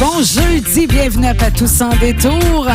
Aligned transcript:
bon 0.00 0.22
jeudi, 0.22 0.86
bienvenue 0.86 1.26
à 1.26 1.34
Patou 1.34 1.66
sans 1.66 1.94
détour. 1.98 2.68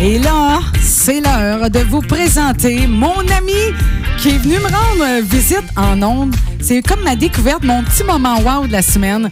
Et 0.00 0.18
là, 0.18 0.58
c'est 0.80 1.20
l'heure 1.20 1.70
de 1.70 1.78
vous 1.80 2.00
présenter 2.00 2.86
mon 2.86 3.18
ami 3.36 3.74
qui 4.18 4.30
est 4.30 4.38
venu 4.38 4.54
me 4.54 4.64
rendre 4.64 5.22
visite 5.22 5.64
en 5.76 6.02
ondes. 6.02 6.34
C'est 6.60 6.82
comme 6.82 7.02
ma 7.02 7.14
découverte, 7.14 7.62
mon 7.62 7.84
petit 7.84 8.02
moment 8.02 8.40
wow 8.40 8.66
de 8.66 8.72
la 8.72 8.82
semaine. 8.82 9.30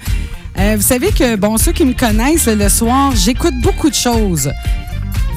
Euh, 0.58 0.74
vous 0.76 0.82
savez 0.82 1.10
que, 1.10 1.36
bon, 1.36 1.58
ceux 1.58 1.72
qui 1.72 1.84
me 1.84 1.94
connaissent 1.94 2.46
le 2.46 2.68
soir, 2.68 3.12
j'écoute 3.14 3.54
beaucoup 3.60 3.90
de 3.90 3.94
choses 3.94 4.50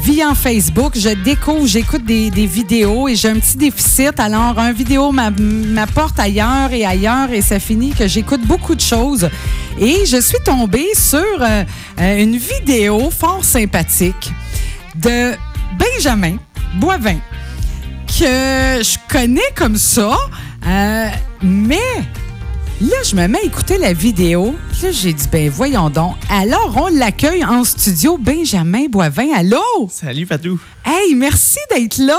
via 0.04 0.34
Facebook, 0.34 0.94
je 0.96 1.10
découvre, 1.10 1.66
j'écoute 1.66 2.04
des, 2.06 2.30
vidéos 2.30 3.08
et 3.08 3.16
j'ai 3.16 3.30
un 3.30 3.40
petit 3.40 3.58
déficit. 3.58 4.20
Alors, 4.20 4.58
un 4.58 4.72
vidéo 4.72 5.12
m'apporte 5.12 6.20
ailleurs 6.20 6.72
et 6.72 6.86
ailleurs 6.86 7.32
et 7.32 7.42
ça 7.42 7.60
finit 7.60 7.92
que 7.92 8.08
j'écoute 8.08 8.42
beaucoup 8.42 8.76
de 8.76 8.82
choses. 8.82 9.30
Et 9.80 10.06
je 10.06 10.20
suis 10.22 10.40
tombée 10.44 10.90
sur 10.96 11.20
euh, 11.42 11.64
une 12.00 12.38
vidéo 12.38 13.10
fort 13.10 13.44
sympathique 13.44 14.32
de 14.96 15.34
Benjamin 15.78 16.38
Boivin, 16.76 17.20
que 18.08 18.82
je 18.84 18.98
connais 19.08 19.52
comme 19.56 19.78
ça, 19.78 20.18
euh, 20.66 21.10
mais 21.42 21.78
Là, 22.82 22.96
je 23.04 23.14
me 23.14 23.28
mets 23.28 23.40
à 23.40 23.44
écouter 23.44 23.78
la 23.78 23.92
vidéo. 23.92 24.56
Là, 24.82 24.92
j'ai 24.92 25.12
dit, 25.12 25.28
ben 25.30 25.50
voyons 25.50 25.90
donc. 25.90 26.16
Alors, 26.30 26.74
on 26.82 26.88
l'accueille 26.88 27.44
en 27.44 27.66
studio, 27.66 28.18
Benjamin 28.18 28.86
Boivin. 28.90 29.34
Allô? 29.36 29.60
Salut, 29.90 30.26
Fatou. 30.26 30.58
Hey, 30.86 31.14
merci 31.14 31.60
d'être 31.70 31.98
là. 31.98 32.18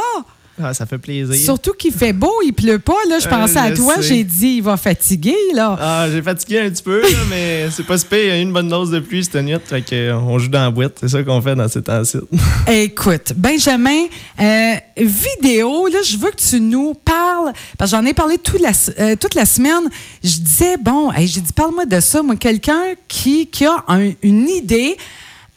Ah, 0.62 0.74
ça 0.74 0.86
fait 0.86 0.98
plaisir. 0.98 1.34
Surtout 1.34 1.72
qu'il 1.72 1.92
fait 1.92 2.12
beau, 2.12 2.32
il 2.44 2.52
pleut 2.52 2.78
pas. 2.78 2.96
Là, 3.08 3.18
je 3.18 3.28
pensais 3.28 3.58
à 3.58 3.70
toi, 3.72 3.94
j'ai 4.00 4.24
dit, 4.24 4.56
il 4.56 4.62
va 4.62 4.76
fatiguer. 4.76 5.36
Là. 5.54 5.76
Ah, 5.80 6.06
j'ai 6.10 6.22
fatigué 6.22 6.60
un 6.60 6.70
petit 6.70 6.82
peu, 6.82 7.02
mais 7.30 7.68
c'est 7.70 7.86
pas 7.86 7.98
super. 7.98 8.18
Il 8.18 8.28
y 8.28 8.30
a 8.30 8.38
une 8.38 8.52
bonne 8.52 8.68
dose 8.68 8.90
de 8.90 9.00
pluie 9.00 9.24
cette 9.24 9.36
nuit. 9.36 9.56
Fait 9.64 9.84
euh, 9.92 10.14
on 10.14 10.38
joue 10.38 10.48
dans 10.48 10.62
la 10.62 10.70
boîte. 10.70 10.98
C'est 11.00 11.08
ça 11.08 11.22
qu'on 11.22 11.40
fait 11.40 11.54
dans 11.54 11.68
ces 11.68 11.82
temps-ci. 11.82 12.18
Écoute, 12.68 13.32
Benjamin, 13.36 14.04
euh, 14.40 14.74
vidéo, 14.96 15.88
là, 15.88 15.98
je 16.04 16.16
veux 16.16 16.30
que 16.30 16.36
tu 16.36 16.60
nous 16.60 16.94
parles, 16.94 17.52
parce 17.78 17.90
que 17.90 17.96
j'en 17.96 18.04
ai 18.04 18.14
parlé 18.14 18.38
toute 18.38 18.60
la, 18.60 18.72
euh, 18.98 19.16
toute 19.16 19.34
la 19.34 19.46
semaine. 19.46 19.88
Je 20.22 20.38
disais, 20.38 20.76
bon, 20.76 21.10
j'ai 21.18 21.40
dit, 21.40 21.52
parle-moi 21.52 21.86
de 21.86 22.00
ça. 22.00 22.22
Moi, 22.22 22.36
quelqu'un 22.36 22.94
qui, 23.08 23.46
qui 23.46 23.66
a 23.66 23.84
une 24.22 24.48
idée 24.48 24.96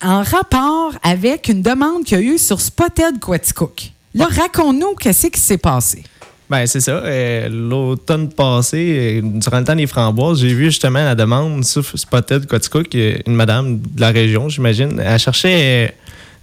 en 0.03 0.21
rapport 0.21 0.93
avec 1.01 1.47
une 1.47 1.61
demande 1.61 2.03
qu'il 2.03 2.19
y 2.19 2.21
a 2.21 2.23
eu 2.23 2.37
sur 2.37 2.59
Spotted 2.59 3.19
Quaticook. 3.19 3.92
Là, 4.13 4.27
raconte-nous 4.29 4.95
qu'est-ce 4.95 5.27
qui 5.27 5.39
s'est 5.39 5.57
passé. 5.57 6.03
Ben, 6.49 6.67
c'est 6.67 6.81
ça. 6.81 6.91
Euh, 6.91 7.49
l'automne 7.49 8.29
passé, 8.29 9.21
euh, 9.21 9.21
durant 9.23 9.59
le 9.59 9.65
temps 9.65 9.75
des 9.75 9.87
framboises, 9.87 10.39
j'ai 10.39 10.53
vu 10.53 10.65
justement 10.65 11.03
la 11.03 11.15
demande 11.15 11.63
sur 11.63 11.83
Spotted 11.83 12.45
Quaticook, 12.45 12.93
une 12.93 13.33
madame 13.33 13.79
de 13.79 13.99
la 14.01 14.11
région, 14.11 14.49
j'imagine. 14.49 15.01
Elle 15.03 15.17
cherchait 15.19 15.95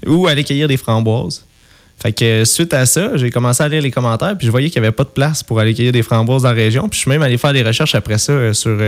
euh, 0.06 0.10
où 0.10 0.26
aller 0.26 0.42
cueillir 0.42 0.68
des 0.68 0.78
framboises. 0.78 1.44
Fait 2.02 2.12
que 2.12 2.46
suite 2.46 2.72
à 2.72 2.86
ça, 2.86 3.18
j'ai 3.18 3.30
commencé 3.30 3.62
à 3.62 3.68
lire 3.68 3.82
les 3.82 3.91
commentaires, 3.91 4.36
puis 4.36 4.46
je 4.46 4.50
voyais 4.50 4.70
qu'il 4.70 4.80
n'y 4.80 4.88
avait 4.88 4.96
pas 4.96 5.04
de 5.04 5.10
place 5.10 5.42
pour 5.42 5.60
aller 5.60 5.74
cueillir 5.74 5.92
des 5.92 6.02
framboises 6.02 6.42
dans 6.42 6.48
la 6.48 6.54
région. 6.54 6.88
Puis 6.88 6.96
je 6.96 7.02
suis 7.02 7.10
même 7.10 7.22
allé 7.22 7.36
faire 7.36 7.52
des 7.52 7.62
recherches 7.62 7.94
après 7.94 8.16
ça 8.16 8.54
sur 8.54 8.78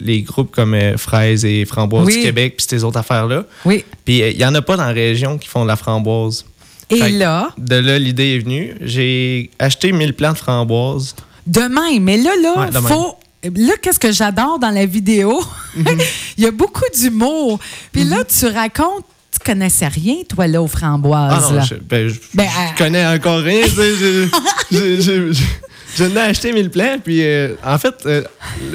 les 0.00 0.22
groupes 0.22 0.50
comme 0.50 0.76
Fraises 0.96 1.44
et 1.44 1.64
Framboises 1.64 2.08
du 2.08 2.20
Québec, 2.20 2.54
puis 2.56 2.66
ces 2.68 2.82
autres 2.82 2.98
affaires-là. 2.98 3.44
Oui. 3.64 3.84
Puis 4.04 4.18
il 4.18 4.36
n'y 4.36 4.44
en 4.44 4.54
a 4.56 4.62
pas 4.62 4.76
dans 4.76 4.84
la 4.84 4.92
région 4.92 5.38
qui 5.38 5.48
font 5.48 5.62
de 5.62 5.68
la 5.68 5.76
framboise. 5.76 6.44
Et 6.90 7.08
là? 7.10 7.50
De 7.58 7.76
là, 7.76 7.98
l'idée 7.98 8.36
est 8.36 8.38
venue. 8.38 8.74
J'ai 8.80 9.50
acheté 9.58 9.92
1000 9.92 10.14
plants 10.14 10.32
de 10.32 10.38
framboises. 10.38 11.14
Demain, 11.46 12.00
mais 12.00 12.16
là, 12.16 12.30
là, 12.40 12.70
faut. 12.80 13.16
Là, 13.54 13.74
qu'est-ce 13.80 14.00
que 14.00 14.10
j'adore 14.10 14.58
dans 14.58 14.70
la 14.70 14.86
vidéo? 14.86 15.40
Mhm. 15.76 15.98
Il 16.38 16.44
y 16.44 16.46
a 16.46 16.50
beaucoup 16.50 16.84
d'humour. 16.98 17.60
Puis 17.92 18.02
là, 18.04 18.18
mhm. 18.18 18.24
tu 18.24 18.46
racontes 18.46 19.04
tu 19.38 19.52
connaissais 19.52 19.88
rien, 19.88 20.16
toi, 20.28 20.46
là, 20.46 20.62
aux 20.62 20.66
framboises. 20.66 21.44
Ah 21.50 21.52
non, 21.52 21.60
je, 21.60 21.74
ben, 21.74 22.10
ben, 22.34 22.44
euh, 22.44 22.78
connais 22.78 23.06
encore 23.06 23.40
rien. 23.40 23.66
je 24.70 26.04
n'ai 26.04 26.20
acheté 26.20 26.52
1000 26.52 26.70
plants, 26.70 26.98
puis 27.02 27.22
euh, 27.22 27.54
en 27.64 27.78
fait, 27.78 27.94
euh, 28.06 28.22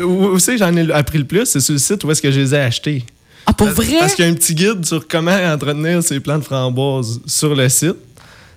où, 0.04 0.38
c'est 0.40 0.58
j'en 0.58 0.76
ai 0.76 0.92
appris 0.92 1.18
le 1.18 1.26
plus, 1.26 1.46
c'est 1.46 1.60
sur 1.60 1.74
le 1.74 1.80
site 1.80 2.04
où 2.04 2.12
est-ce 2.12 2.22
que 2.22 2.32
je 2.32 2.40
les 2.40 2.54
ai 2.54 2.60
achetés. 2.60 3.04
Ah, 3.46 3.54
pour 3.54 3.68
vrai? 3.68 3.98
Parce 4.00 4.16
qu'il 4.16 4.26
y 4.26 4.28
a 4.28 4.32
un 4.32 4.36
petit 4.36 4.56
guide 4.56 4.86
sur 4.86 5.08
comment 5.08 5.36
entretenir 5.36 6.04
ces 6.04 6.20
plants 6.20 6.38
de 6.38 6.44
framboises 6.44 7.22
sur 7.26 7.56
le 7.56 7.70
site. 7.70 7.96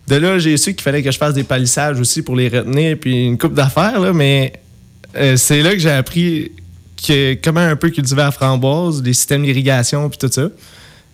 De 0.07 0.17
là, 0.17 0.39
j'ai 0.39 0.57
su 0.57 0.75
qu'il 0.75 0.83
fallait 0.83 1.03
que 1.03 1.11
je 1.11 1.17
fasse 1.17 1.35
des 1.35 1.45
palissages 1.45 1.99
aussi 1.99 2.23
pour 2.23 2.37
les 2.37 2.49
retenir, 2.49 2.99
puis 2.99 3.27
une 3.27 3.39
coupe 3.39 3.55
d'affaires, 3.55 4.13
mais 4.13 4.53
euh, 5.17 5.37
c'est 5.37 5.63
là 5.63 5.73
que 5.73 5.79
j'ai 5.79 5.91
appris 5.91 6.53
que, 7.07 7.35
comment 7.43 7.61
un 7.61 7.77
peu 7.77 7.89
cultiver 7.91 8.23
la 8.23 8.31
framboise, 8.31 9.03
les 9.03 9.15
systèmes 9.15 9.45
d'irrigation, 9.45 10.09
puis 10.11 10.19
tout 10.19 10.31
ça. 10.31 10.49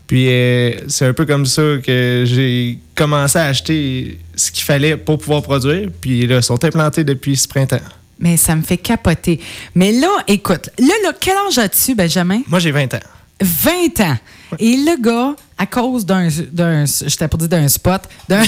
Puis 0.07 0.27
euh, 0.29 0.73
c'est 0.89 1.07
un 1.07 1.13
peu 1.13 1.25
comme 1.25 1.47
ça 1.47 1.63
que 1.85 2.25
j'ai 2.27 2.81
commencé 2.97 3.39
à 3.39 3.45
acheter 3.45 4.19
ce 4.35 4.51
qu'il 4.51 4.65
fallait 4.65 4.97
pour 4.97 5.19
pouvoir 5.19 5.41
produire. 5.41 5.89
Puis 6.01 6.27
là, 6.27 6.39
ils 6.39 6.43
sont 6.43 6.65
implantés 6.65 7.05
depuis 7.05 7.37
ce 7.37 7.47
printemps. 7.47 7.79
Mais 8.19 8.37
ça 8.37 8.57
me 8.57 8.63
fait 8.63 8.77
capoter. 8.77 9.39
Mais 9.77 9.93
là, 9.93 10.11
écoute, 10.27 10.69
là, 10.81 10.95
là 11.05 11.13
quel 11.19 11.37
âge 11.47 11.59
as-tu, 11.59 11.95
Benjamin? 11.95 12.41
Moi, 12.49 12.59
j'ai 12.59 12.73
20 12.73 12.93
ans. 12.95 13.01
20 13.41 14.01
ans. 14.01 14.17
Et 14.59 14.77
le 14.77 15.01
gars, 15.01 15.37
à 15.57 15.67
cause 15.67 16.05
d'un, 16.05 16.29
je 16.29 17.27
pour 17.27 17.39
dire 17.39 17.49
d'un 17.49 17.69
spot, 17.69 18.03
d'un, 18.29 18.43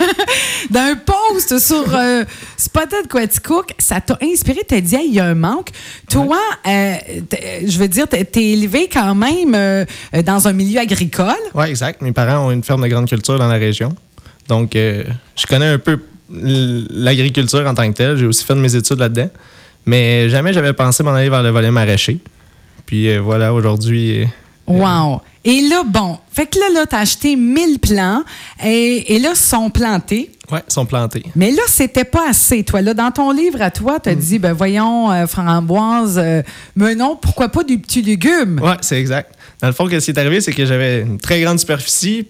d'un 0.70 0.94
post 0.96 1.58
sur 1.58 1.94
euh, 1.94 2.24
Spotted 2.56 3.08
Quaticook, 3.08 3.72
ça 3.78 4.00
t'a 4.00 4.16
inspiré, 4.22 4.60
t'as 4.66 4.80
dit, 4.80 4.96
il 5.06 5.14
y 5.14 5.20
a 5.20 5.24
un 5.24 5.34
manque. 5.34 5.70
Toi, 6.08 6.38
euh, 6.66 6.94
je 7.66 7.78
veux 7.78 7.88
dire, 7.88 8.06
t'es 8.06 8.26
élevé 8.34 8.88
quand 8.92 9.14
même 9.14 9.54
euh, 9.54 9.84
dans 10.24 10.46
un 10.46 10.52
milieu 10.52 10.80
agricole. 10.80 11.34
Oui, 11.54 11.66
exact. 11.66 12.02
Mes 12.02 12.12
parents 12.12 12.46
ont 12.46 12.50
une 12.50 12.62
ferme 12.62 12.82
de 12.82 12.88
grande 12.88 13.08
culture 13.08 13.38
dans 13.38 13.48
la 13.48 13.58
région. 13.58 13.94
Donc, 14.48 14.72
je 14.74 15.46
connais 15.48 15.68
un 15.68 15.78
peu 15.78 15.98
l'agriculture 16.30 17.66
en 17.66 17.74
tant 17.74 17.90
que 17.90 17.96
telle. 17.96 18.16
J'ai 18.16 18.26
aussi 18.26 18.44
fait 18.44 18.54
mes 18.54 18.74
études 18.74 18.98
là-dedans. 18.98 19.30
Mais 19.86 20.28
jamais 20.28 20.52
j'avais 20.52 20.72
pensé 20.72 21.02
m'en 21.02 21.12
aller 21.12 21.28
vers 21.28 21.42
le 21.42 21.50
volet 21.50 21.70
maraîcher. 21.70 22.20
Puis 22.92 23.08
euh, 23.08 23.22
voilà, 23.22 23.54
aujourd'hui. 23.54 24.20
Euh, 24.20 24.26
wow! 24.66 25.22
Et 25.46 25.62
là, 25.62 25.82
bon, 25.82 26.18
fait 26.30 26.44
que 26.44 26.58
là, 26.58 26.66
là, 26.74 26.84
t'as 26.84 26.98
acheté 26.98 27.36
1000 27.36 27.78
plants 27.78 28.22
et, 28.62 29.18
là, 29.18 29.30
ils 29.30 29.34
sont 29.34 29.70
plantés. 29.70 30.30
Oui, 30.50 30.58
sont 30.68 30.84
plantés. 30.84 31.22
Mais 31.34 31.52
là, 31.52 31.62
c'était 31.68 32.04
pas 32.04 32.28
assez, 32.28 32.64
toi. 32.64 32.82
Là, 32.82 32.92
dans 32.92 33.10
ton 33.10 33.30
livre 33.30 33.62
à 33.62 33.70
toi, 33.70 33.98
tu 33.98 34.10
as 34.10 34.14
mm. 34.14 34.18
dit, 34.18 34.38
ben 34.38 34.52
voyons, 34.52 35.10
euh, 35.10 35.26
framboise, 35.26 36.22
mais 36.76 36.94
non, 36.94 37.16
pourquoi 37.16 37.48
pas 37.48 37.64
du 37.64 37.78
petit 37.78 38.02
légume? 38.02 38.60
Oui, 38.62 38.74
c'est 38.82 39.00
exact. 39.00 39.36
Dans 39.62 39.68
le 39.68 39.72
fond, 39.72 39.88
ce 39.88 39.96
qui 39.96 40.10
est 40.10 40.18
arrivé, 40.18 40.42
c'est 40.42 40.52
que 40.52 40.66
j'avais 40.66 41.00
une 41.00 41.16
très 41.16 41.40
grande 41.40 41.58
superficie, 41.58 42.28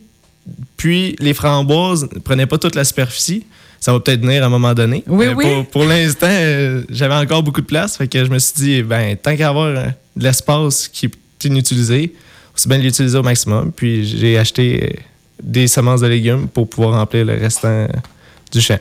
puis 0.76 1.16
les 1.18 1.34
framboises 1.34 2.08
ne 2.14 2.20
prenaient 2.20 2.46
pas 2.46 2.58
toute 2.58 2.76
la 2.76 2.84
superficie 2.84 3.44
ça 3.82 3.92
va 3.92 3.98
peut-être 3.98 4.20
venir 4.20 4.44
à 4.44 4.46
un 4.46 4.48
moment 4.48 4.74
donné. 4.74 5.02
Oui, 5.08 5.26
oui. 5.34 5.64
Pour, 5.72 5.84
l'instant, 5.84 6.28
euh, 6.30 6.84
j'avais 6.88 7.16
encore 7.16 7.42
beaucoup 7.42 7.62
de 7.62 7.66
place. 7.66 7.96
Fait 7.96 8.06
que 8.06 8.24
je 8.24 8.30
me 8.30 8.38
suis 8.38 8.54
dit, 8.54 8.82
ben, 8.84 9.16
tant 9.16 9.36
qu'à 9.36 9.48
avoir 9.48 9.66
euh, 9.66 9.86
de 10.16 10.24
l'espace 10.24 10.88
qui 10.88 11.06
est 11.06 11.44
inutilisé, 11.44 12.14
c'est 12.54 12.68
bien 12.68 12.78
l'utiliser 12.78 13.18
au 13.18 13.22
maximum. 13.22 13.72
Puis 13.72 14.04
j'ai 14.04 14.38
acheté 14.38 14.84
euh, 14.84 15.00
des 15.42 15.66
semences 15.66 16.00
de 16.00 16.06
légumes 16.06 16.48
pour 16.48 16.68
pouvoir 16.68 16.98
remplir 16.98 17.24
le 17.24 17.34
restant 17.34 17.88
du 18.52 18.60
champ 18.60 18.78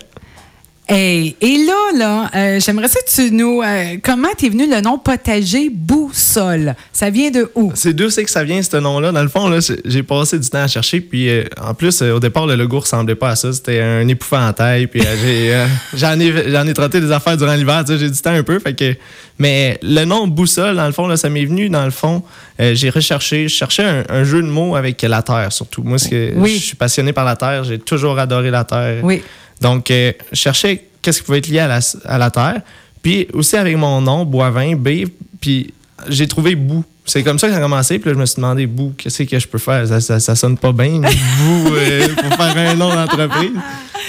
et 0.92 1.66
là, 1.66 1.98
là, 1.98 2.30
euh, 2.36 2.60
j'aimerais 2.60 2.90
ça 2.90 3.00
que 3.00 3.10
tu 3.10 3.32
nous. 3.32 3.62
Euh, 3.62 3.98
comment 4.04 4.28
t'es 4.38 4.50
venu 4.50 4.70
le 4.70 4.82
nom 4.82 4.98
potager 4.98 5.70
boussole? 5.70 6.76
Ça 6.92 7.10
vient 7.10 7.32
de 7.32 7.50
où? 7.56 7.72
C'est 7.76 7.94
d'où 7.94 8.10
c'est 8.10 8.26
que 8.26 8.30
ça 8.30 8.44
vient, 8.44 8.62
ce 8.62 8.76
nom-là? 8.76 9.14
Dans 9.14 9.22
le 9.22 9.30
fond, 9.30 9.48
là, 9.48 9.60
j'ai 9.86 10.04
passé 10.04 10.38
du 10.38 10.50
temps 10.50 10.64
à 10.64 10.68
chercher. 10.68 11.00
Puis 11.00 11.30
euh, 11.30 11.46
en 11.62 11.74
plus, 11.74 12.02
au 12.02 12.20
départ, 12.20 12.46
le 12.46 12.56
logo 12.56 12.80
ressemblait 12.80 13.16
pas 13.16 13.30
à 13.30 13.36
ça. 13.38 13.54
C'était 13.54 13.80
un 13.80 14.06
épouvantail. 14.08 14.88
Puis 14.88 15.02
j'en 15.94 16.20
ai, 16.20 16.52
j'en 16.52 16.68
ai 16.68 16.74
trotté 16.74 17.00
des 17.00 17.12
affaires 17.12 17.38
durant 17.38 17.56
l'hiver. 17.56 17.86
J'ai 17.88 18.10
du 18.10 18.22
temps 18.22 18.32
un 18.32 18.44
peu. 18.44 18.60
Fait 18.60 18.74
que, 18.74 18.94
mais 19.40 19.80
le 19.82 20.04
nom 20.04 20.28
boussole, 20.28 20.76
dans 20.76 20.88
le 20.88 20.94
fond, 20.94 21.08
là, 21.08 21.16
ça 21.16 21.30
m'est 21.30 21.46
venu, 21.46 21.70
dans 21.70 21.86
le 21.86 21.92
fond. 21.92 22.22
j'ai 22.60 22.90
recherché, 22.90 23.48
je 23.48 23.56
cherchais 23.56 24.04
un, 24.10 24.24
jeu 24.24 24.42
de 24.42 24.48
mots 24.48 24.76
avec 24.76 25.02
la 25.02 25.22
terre, 25.22 25.52
surtout. 25.52 25.84
Moi, 25.84 25.98
je 25.98 26.48
suis 26.48 26.76
passionné 26.76 27.14
par 27.14 27.26
la 27.26 27.38
terre. 27.38 27.64
J'ai 27.64 27.80
toujours 27.80 28.20
adoré 28.20 28.52
la 28.52 28.66
terre. 28.66 29.04
Oui. 29.04 29.24
Donc, 29.62 29.92
euh, 29.92 30.12
chercher 30.34 30.88
qu'est-ce 31.02 31.20
qui 31.20 31.26
pouvait 31.26 31.38
être 31.38 31.48
lié 31.48 31.60
à 31.60 32.18
la, 32.18 32.32
terre. 32.32 32.62
Puis 33.02 33.28
aussi 33.34 33.56
avec 33.56 33.78
mon 33.78 34.02
nom, 34.02 34.26
Boivin, 34.26 34.76
B, 34.76 35.06
puis 35.40 35.74
j'ai 36.10 36.28
trouvé 36.28 36.56
Bou. 36.56 36.84
C'est 37.06 37.24
comme 37.24 37.40
ça 37.40 37.48
que 37.48 37.54
ça 37.54 37.60
a 37.60 37.62
commencé. 37.62 38.00
Puis 38.00 38.10
là, 38.10 38.14
je 38.16 38.20
me 38.20 38.26
suis 38.26 38.36
demandé, 38.36 38.68
Bou, 38.68 38.94
qu'est-ce 38.98 39.24
que 39.24 39.40
je 39.40 39.48
peux 39.48 39.58
faire? 39.58 39.88
Ça, 39.88 40.20
ça, 40.20 40.36
sonne 40.36 40.58
pas 40.58 40.72
bien, 40.72 41.00
Bou, 41.00 41.74
euh, 41.74 42.08
pour 42.16 42.34
faire 42.36 42.58
un 42.58 42.76
nom 42.76 42.94
d'entreprise. 42.94 43.52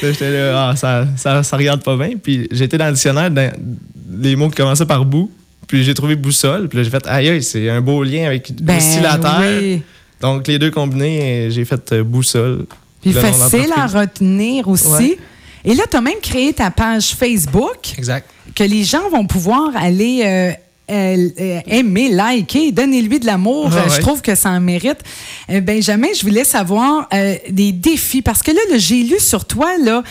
J'étais 0.02 0.30
là, 0.30 0.70
ah, 0.70 0.76
ça, 0.76 1.06
ça, 1.16 1.42
ça, 1.42 1.56
regarde 1.56 1.82
pas 1.82 1.96
bien. 1.96 2.10
Puis 2.22 2.48
j'étais 2.50 2.76
dans 2.76 2.86
le 2.86 2.92
dictionnaire, 2.92 3.30
dans 3.30 3.52
les 4.20 4.36
mots 4.36 4.48
qui 4.48 4.56
commençaient 4.56 4.86
par 4.86 5.04
Bou. 5.04 5.30
Puis 5.66 5.84
j'ai 5.84 5.94
trouvé 5.94 6.16
Boussole. 6.16 6.68
Puis 6.68 6.78
là, 6.78 6.84
j'ai 6.84 6.90
fait, 6.90 7.06
aïe, 7.06 7.42
c'est 7.42 7.70
un 7.70 7.80
beau 7.80 8.02
lien 8.02 8.26
avec 8.26 8.52
ben, 8.60 8.76
aussi 8.76 9.00
la 9.00 9.16
terre. 9.18 9.80
Donc 10.20 10.46
les 10.46 10.58
deux 10.58 10.70
combinés, 10.70 11.48
j'ai 11.50 11.64
fait 11.64 11.92
euh, 11.92 12.04
Boussole. 12.04 12.66
Puis 13.00 13.12
facile 13.12 13.72
à 13.76 13.86
retenir 13.86 14.68
aussi. 14.68 15.16
Et 15.64 15.74
là, 15.74 15.84
tu 15.90 15.96
as 15.96 16.00
même 16.00 16.20
créé 16.22 16.52
ta 16.52 16.70
page 16.70 17.14
Facebook. 17.14 17.94
Exact. 17.96 18.28
Que 18.54 18.64
les 18.64 18.84
gens 18.84 19.08
vont 19.10 19.26
pouvoir 19.26 19.70
aller 19.76 20.22
euh, 20.24 20.52
euh, 20.90 21.28
euh, 21.40 21.60
aimer, 21.68 22.10
liker, 22.10 22.72
donnez-lui 22.72 23.20
de 23.20 23.26
l'amour. 23.26 23.70
Ah 23.72 23.76
Euh, 23.76 23.82
Je 23.88 23.94
ouais. 23.94 24.00
trouve 24.00 24.20
que 24.20 24.34
ça 24.34 24.50
en 24.50 24.60
mérite. 24.60 24.98
Euh, 25.50 25.60
Benjamin, 25.60 26.08
je 26.14 26.22
voulais 26.22 26.44
savoir 26.44 27.08
des 27.48 27.72
défis 27.72 28.20
parce 28.22 28.42
que 28.42 28.50
là, 28.50 28.60
là, 28.70 28.76
j'ai 28.78 29.02
lu 29.04 29.18
sur 29.20 29.44
toi, 29.44 29.70
là, 29.78 30.02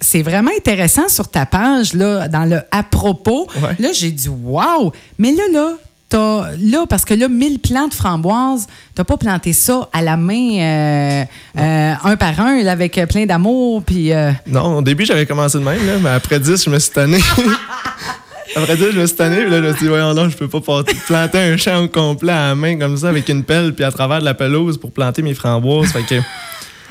c'est 0.00 0.22
vraiment 0.22 0.52
intéressant 0.56 1.08
sur 1.08 1.28
ta 1.28 1.44
page, 1.46 1.92
là, 1.92 2.28
dans 2.28 2.44
le 2.44 2.60
à 2.70 2.82
propos. 2.84 3.48
Ouais. 3.56 3.74
Là, 3.78 3.90
j'ai 3.92 4.12
dit 4.12 4.28
waouh! 4.28 4.92
Mais 5.18 5.32
là, 5.32 5.42
là, 5.52 5.72
t'as, 6.08 6.50
là, 6.60 6.84
parce 6.88 7.04
que 7.04 7.14
là, 7.14 7.28
1000 7.28 7.58
plantes 7.58 7.94
framboises, 7.94 8.66
t'as 8.94 9.04
pas 9.04 9.16
planté 9.16 9.52
ça 9.52 9.88
à 9.92 10.02
la 10.02 10.16
main, 10.16 10.58
euh, 10.58 11.24
euh, 11.58 11.92
un 12.04 12.16
par 12.16 12.38
un, 12.40 12.62
là, 12.62 12.72
avec 12.72 12.96
euh, 12.98 13.06
plein 13.06 13.26
d'amour, 13.26 13.82
puis. 13.82 14.12
euh, 14.12 14.30
Non, 14.46 14.78
au 14.78 14.82
début, 14.82 15.04
j'avais 15.04 15.26
commencé 15.26 15.58
de 15.58 15.64
même, 15.64 15.84
là, 15.86 15.94
mais 16.00 16.10
après 16.10 16.38
10, 16.40 16.64
je 16.64 16.70
me 16.70 16.78
suis 16.78 16.92
tanné. 16.92 17.18
après 18.56 18.76
10, 18.76 18.92
je 18.92 19.00
me 19.00 19.06
suis 19.06 19.16
tanné, 19.16 19.42
puis 19.42 19.50
là, 19.50 19.58
je 19.58 19.62
me 19.62 19.72
suis 19.72 19.82
dit, 19.82 19.88
voyons, 19.88 20.14
non, 20.14 20.28
je 20.28 20.36
peux 20.36 20.48
pas 20.48 20.60
planter 21.06 21.38
un 21.38 21.56
champ 21.56 21.82
au 21.82 21.88
complet 21.88 22.32
à 22.32 22.48
la 22.48 22.54
main 22.54 22.78
comme 22.78 22.96
ça 22.96 23.08
avec 23.08 23.28
une 23.28 23.42
pelle, 23.44 23.74
puis 23.74 23.84
à 23.84 23.90
travers 23.90 24.20
de 24.20 24.24
la 24.24 24.34
pelouse 24.34 24.78
pour 24.78 24.92
planter 24.92 25.22
mes 25.22 25.34
framboises. 25.34 25.92
Fait 25.92 26.02
que 26.02 26.20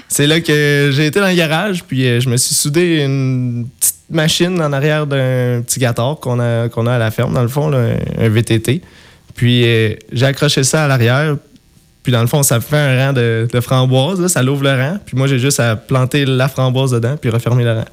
c'est 0.07 0.27
là 0.27 0.39
que 0.41 0.91
j'ai 0.93 1.07
été 1.07 1.19
dans 1.19 1.27
le 1.29 1.35
garage, 1.35 1.83
puis 1.83 2.19
je 2.21 2.29
me 2.29 2.37
suis 2.37 2.53
soudé 2.53 3.01
une 3.03 3.67
petite 3.79 3.95
machine 4.09 4.61
en 4.61 4.71
arrière 4.73 5.07
d'un 5.07 5.61
petit 5.65 5.79
gâteau 5.79 6.15
qu'on 6.15 6.39
a, 6.39 6.69
qu'on 6.69 6.85
a 6.85 6.93
à 6.93 6.99
la 6.99 7.09
ferme, 7.11 7.33
dans 7.33 7.41
le 7.41 7.47
fond, 7.47 7.69
là, 7.69 7.95
un 8.19 8.29
VTT. 8.29 8.81
Puis 9.35 9.63
euh, 9.65 9.93
j'ai 10.11 10.25
accroché 10.25 10.63
ça 10.63 10.85
à 10.85 10.87
l'arrière, 10.87 11.35
puis 12.03 12.11
dans 12.11 12.21
le 12.21 12.27
fond, 12.27 12.41
ça 12.43 12.59
fait 12.61 12.77
un 12.77 13.07
rang 13.07 13.13
de, 13.13 13.47
de 13.51 13.59
framboises, 13.59 14.19
là, 14.21 14.27
ça 14.29 14.41
l'ouvre 14.41 14.63
le 14.63 14.71
rang. 14.71 14.97
Puis 15.05 15.17
moi, 15.17 15.27
j'ai 15.27 15.39
juste 15.39 15.59
à 15.59 15.75
planter 15.75 16.25
la 16.25 16.47
framboise 16.47 16.91
dedans, 16.91 17.15
puis 17.19 17.29
refermer 17.29 17.63
le 17.63 17.73
rang. 17.73 17.85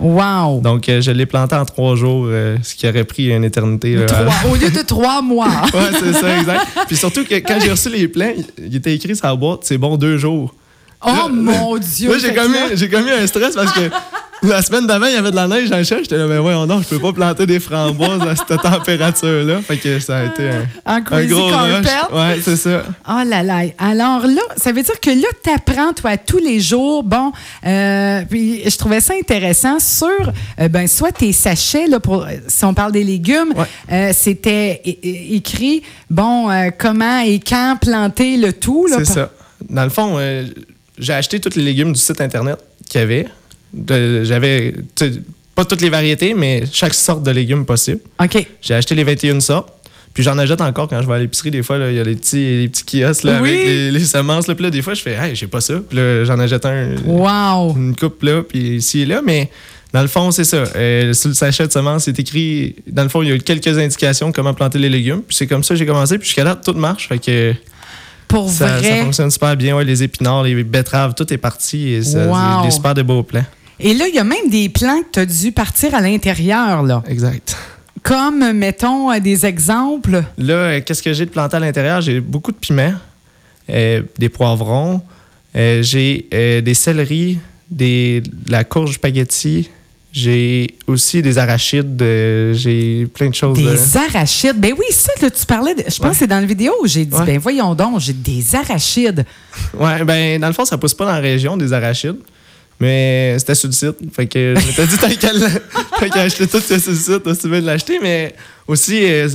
Wow! 0.00 0.60
Donc, 0.60 0.88
euh, 0.88 1.00
je 1.00 1.10
l'ai 1.10 1.26
planté 1.26 1.56
en 1.56 1.64
trois 1.64 1.96
jours, 1.96 2.26
euh, 2.28 2.56
ce 2.62 2.74
qui 2.76 2.88
aurait 2.88 3.02
pris 3.04 3.30
une 3.34 3.42
éternité. 3.44 3.96
Trois- 4.06 4.50
au 4.50 4.54
lieu 4.54 4.70
de 4.70 4.82
trois 4.82 5.20
mois. 5.22 5.48
ouais, 5.74 5.98
c'est 5.98 6.12
ça, 6.12 6.38
exact. 6.38 6.66
Puis 6.86 6.96
surtout 6.96 7.24
que 7.24 7.34
quand 7.34 7.58
j'ai 7.60 7.70
reçu 7.70 7.90
les 7.90 8.06
plans, 8.06 8.30
il 8.58 8.76
était 8.76 8.94
écrit 8.94 9.16
sur 9.16 9.26
la 9.26 9.34
boîte, 9.34 9.60
c'est 9.64 9.76
bon 9.78 9.96
deux 9.96 10.16
jours. 10.16 10.54
Oh 11.06 11.28
mon 11.30 11.76
Dieu! 11.78 12.10
Là, 12.10 12.18
j'ai 12.18 12.34
commis, 12.34 12.56
j'ai 12.74 12.88
commis 12.88 13.10
un 13.10 13.26
stress 13.26 13.54
parce 13.54 13.72
que 13.72 13.88
la 14.42 14.62
semaine 14.62 14.86
d'avant, 14.86 15.06
il 15.06 15.14
y 15.14 15.16
avait 15.16 15.30
de 15.30 15.36
la 15.36 15.46
neige 15.48 15.68
dans 15.70 15.76
le 15.78 15.84
champ. 15.84 15.96
J'étais 16.00 16.16
là, 16.16 16.26
mais 16.26 16.38
ouais, 16.38 16.52
non, 16.66 16.80
je 16.82 16.88
peux 16.88 16.98
pas 16.98 17.12
planter 17.12 17.46
des 17.46 17.60
framboises 17.60 18.20
à 18.22 18.34
cette 18.36 18.60
température-là. 18.60 19.60
Fait 19.62 19.76
que 19.76 19.98
ça 20.00 20.18
a 20.18 20.24
été 20.24 20.48
un, 20.48 20.66
un 20.86 21.00
crazy 21.02 21.28
gros 21.28 21.46
rush. 21.48 21.82
carpet. 21.84 22.14
Ouais, 22.14 22.40
c'est 22.44 22.56
ça. 22.56 22.82
Oh 23.08 23.22
là 23.26 23.42
là. 23.44 23.62
Alors 23.78 24.26
là, 24.26 24.42
ça 24.56 24.72
veut 24.72 24.82
dire 24.82 24.98
que 25.00 25.10
là, 25.10 25.28
tu 25.42 25.50
apprends, 25.50 25.92
toi, 25.92 26.16
tous 26.16 26.38
les 26.38 26.58
jours. 26.60 27.02
Bon, 27.04 27.30
euh, 27.66 28.22
puis 28.28 28.62
je 28.68 28.76
trouvais 28.76 29.00
ça 29.00 29.14
intéressant 29.14 29.78
sur, 29.80 30.08
euh, 30.60 30.68
ben, 30.68 30.86
soit 30.88 31.12
tes 31.12 31.32
sachets, 31.32 31.86
là, 31.86 32.00
pour, 32.00 32.26
si 32.48 32.64
on 32.64 32.74
parle 32.74 32.90
des 32.92 33.04
légumes, 33.04 33.54
Ouais. 33.56 33.64
euh, 33.92 34.12
c'était 34.14 34.82
écrit, 34.84 35.82
bon, 36.10 36.48
comment 36.78 37.20
et 37.20 37.38
quand 37.40 37.76
planter 37.80 38.36
le 38.36 38.52
tout. 38.52 38.86
Là, 38.86 38.96
C'est 38.98 39.04
ça. 39.14 39.30
Dans 39.68 39.84
le 39.84 39.90
fond, 39.90 40.18
j'ai 40.98 41.12
acheté 41.12 41.40
tous 41.40 41.54
les 41.56 41.62
légumes 41.62 41.92
du 41.92 42.00
site 42.00 42.20
internet 42.20 42.56
qu'il 42.88 43.00
y 43.00 43.04
avait. 43.04 43.26
J'avais 44.24 44.74
pas 45.54 45.64
toutes 45.64 45.80
les 45.80 45.90
variétés, 45.90 46.34
mais 46.34 46.64
chaque 46.72 46.94
sorte 46.94 47.22
de 47.22 47.30
légumes 47.30 47.64
possible. 47.66 48.00
OK. 48.22 48.46
J'ai 48.62 48.74
acheté 48.74 48.94
les 48.94 49.04
21 49.04 49.40
sortes. 49.40 49.72
Puis 50.14 50.22
j'en 50.24 50.36
achète 50.38 50.60
encore 50.60 50.88
quand 50.88 51.00
je 51.00 51.06
vais 51.06 51.14
à 51.14 51.18
l'épicerie. 51.18 51.50
Des 51.50 51.62
fois, 51.62 51.78
il 51.78 51.94
y 51.94 52.00
a 52.00 52.04
les 52.04 52.16
petits, 52.16 52.60
les 52.62 52.68
petits 52.68 52.84
kiosques 52.84 53.24
là, 53.24 53.40
Oui. 53.40 53.50
avec 53.50 53.64
les, 53.66 53.90
les 53.92 54.00
semences. 54.00 54.48
Là, 54.48 54.54
puis 54.54 54.64
là, 54.64 54.70
des 54.70 54.82
fois, 54.82 54.94
je 54.94 55.02
fais, 55.02 55.12
hey, 55.14 55.36
j'ai 55.36 55.46
pas 55.46 55.60
ça. 55.60 55.74
Puis 55.88 55.96
là, 55.96 56.24
j'en 56.24 56.38
achète 56.40 56.64
un, 56.66 56.96
Wow. 57.04 57.76
une 57.76 57.94
coupe 57.94 58.22
là, 58.22 58.42
puis 58.42 58.76
ici 58.76 59.02
et 59.02 59.06
là. 59.06 59.20
Mais 59.24 59.48
dans 59.92 60.02
le 60.02 60.08
fond, 60.08 60.30
c'est 60.32 60.44
ça. 60.44 60.64
Euh, 60.74 61.12
sur 61.12 61.28
le 61.28 61.34
sachet 61.34 61.66
de 61.68 61.72
semences, 61.72 62.04
c'est 62.04 62.18
écrit. 62.18 62.74
Dans 62.88 63.04
le 63.04 63.08
fond, 63.08 63.22
il 63.22 63.28
y 63.28 63.32
a 63.32 63.38
quelques 63.38 63.78
indications 63.78 64.30
de 64.30 64.34
comment 64.34 64.54
planter 64.54 64.78
les 64.78 64.88
légumes. 64.88 65.22
Puis 65.22 65.36
c'est 65.36 65.46
comme 65.46 65.62
ça 65.62 65.74
que 65.74 65.78
j'ai 65.78 65.86
commencé. 65.86 66.18
Puis 66.18 66.26
jusqu'à 66.26 66.44
là, 66.44 66.56
tout 66.56 66.72
marche. 66.72 67.06
Fait 67.08 67.18
que 67.18 67.54
Pour 68.28 68.50
ça, 68.50 68.68
ça 68.68 68.78
vrai. 68.78 69.02
fonctionne 69.02 69.30
super 69.30 69.56
bien. 69.56 69.74
Ouais, 69.76 69.84
les 69.84 70.02
épinards, 70.02 70.42
les 70.44 70.62
betteraves, 70.62 71.14
tout 71.14 71.32
est 71.32 71.38
parti. 71.38 71.88
Et 71.94 72.02
ça, 72.02 72.26
Wow. 72.26 72.34
c'est 72.62 72.68
des 72.68 72.74
super 72.74 72.94
de 72.94 73.02
beaux 73.02 73.22
plants. 73.22 73.44
Et 73.80 73.94
là, 73.94 74.06
il 74.08 74.14
y 74.14 74.18
a 74.18 74.24
même 74.24 74.48
des 74.50 74.68
plants 74.68 75.00
que 75.02 75.06
tu 75.12 75.18
as 75.20 75.26
dû 75.26 75.52
partir 75.52 75.94
à 75.94 76.00
l'intérieur, 76.00 76.82
là. 76.82 77.02
Exact. 77.08 77.56
Comme, 78.02 78.52
mettons, 78.52 79.10
euh, 79.12 79.18
des 79.20 79.46
exemples. 79.46 80.22
Là, 80.36 80.54
euh, 80.54 80.80
qu'est-ce 80.84 81.02
que 81.02 81.12
j'ai 81.12 81.26
de 81.26 81.30
planté 81.30 81.56
à 81.56 81.60
l'intérieur? 81.60 82.00
J'ai 82.00 82.20
beaucoup 82.20 82.52
de 82.52 82.56
piments, 82.56 82.92
euh, 83.70 84.02
des 84.18 84.28
poivrons, 84.28 85.00
euh, 85.56 85.82
j'ai 85.82 86.26
euh, 86.34 86.60
des 86.60 86.74
céleris, 86.74 87.38
des, 87.70 88.20
de 88.22 88.50
la 88.52 88.64
courge 88.64 88.94
spaghetti, 88.94 89.68
j'ai 90.12 90.68
aussi 90.86 91.20
des 91.22 91.36
arachides, 91.38 92.00
euh, 92.00 92.54
j'ai 92.54 93.06
plein 93.12 93.28
de 93.28 93.34
choses. 93.34 93.58
euh, 93.58 93.72
Des 93.74 93.96
arachides? 93.96 94.56
Ben 94.58 94.72
oui, 94.78 94.86
ça, 94.90 95.12
là, 95.20 95.30
tu 95.30 95.44
parlais. 95.46 95.74
de- 95.74 95.80
je 95.82 95.84
pense 95.84 96.00
Ouais. 96.00 96.10
que 96.10 96.16
c'est 96.16 96.26
dans 96.26 96.40
la 96.40 96.46
vidéo 96.46 96.72
où 96.82 96.86
j'ai 96.86 97.04
dit, 97.04 97.14
Ouais. 97.14 97.26
ben 97.26 97.38
voyons 97.38 97.74
donc, 97.74 98.00
j'ai 98.00 98.12
des 98.14 98.54
arachides. 98.54 99.24
Ouais, 99.78 100.02
ben, 100.04 100.40
dans 100.40 100.46
le 100.48 100.52
fond, 100.54 100.64
ça 100.64 100.78
pousse 100.78 100.94
pas 100.94 101.04
dans 101.04 101.12
la 101.12 101.18
région 101.20 101.56
des 101.56 101.72
arachides. 101.72 102.16
Mais 102.80 103.36
c'était 103.40 103.56
sur 103.56 103.68
le 103.68 103.72
site. 103.74 103.96
Fait 104.14 104.26
que 104.28 104.54
je 104.56 104.66
m'étais 104.66 104.86
dit, 104.86 104.96
t'as 104.98 106.08
qu'à 106.08 106.22
acheter 106.22 106.46
tout 106.46 106.60
c'est 106.64 106.78
sur 106.78 106.92
le 106.92 106.96
site, 106.96 107.34
si 107.34 107.40
tu 107.40 107.48
veux 107.48 107.58
l'acheter. 107.60 107.98
Mais 108.00 108.34
aussi, 108.68 109.00
euh, 109.04 109.28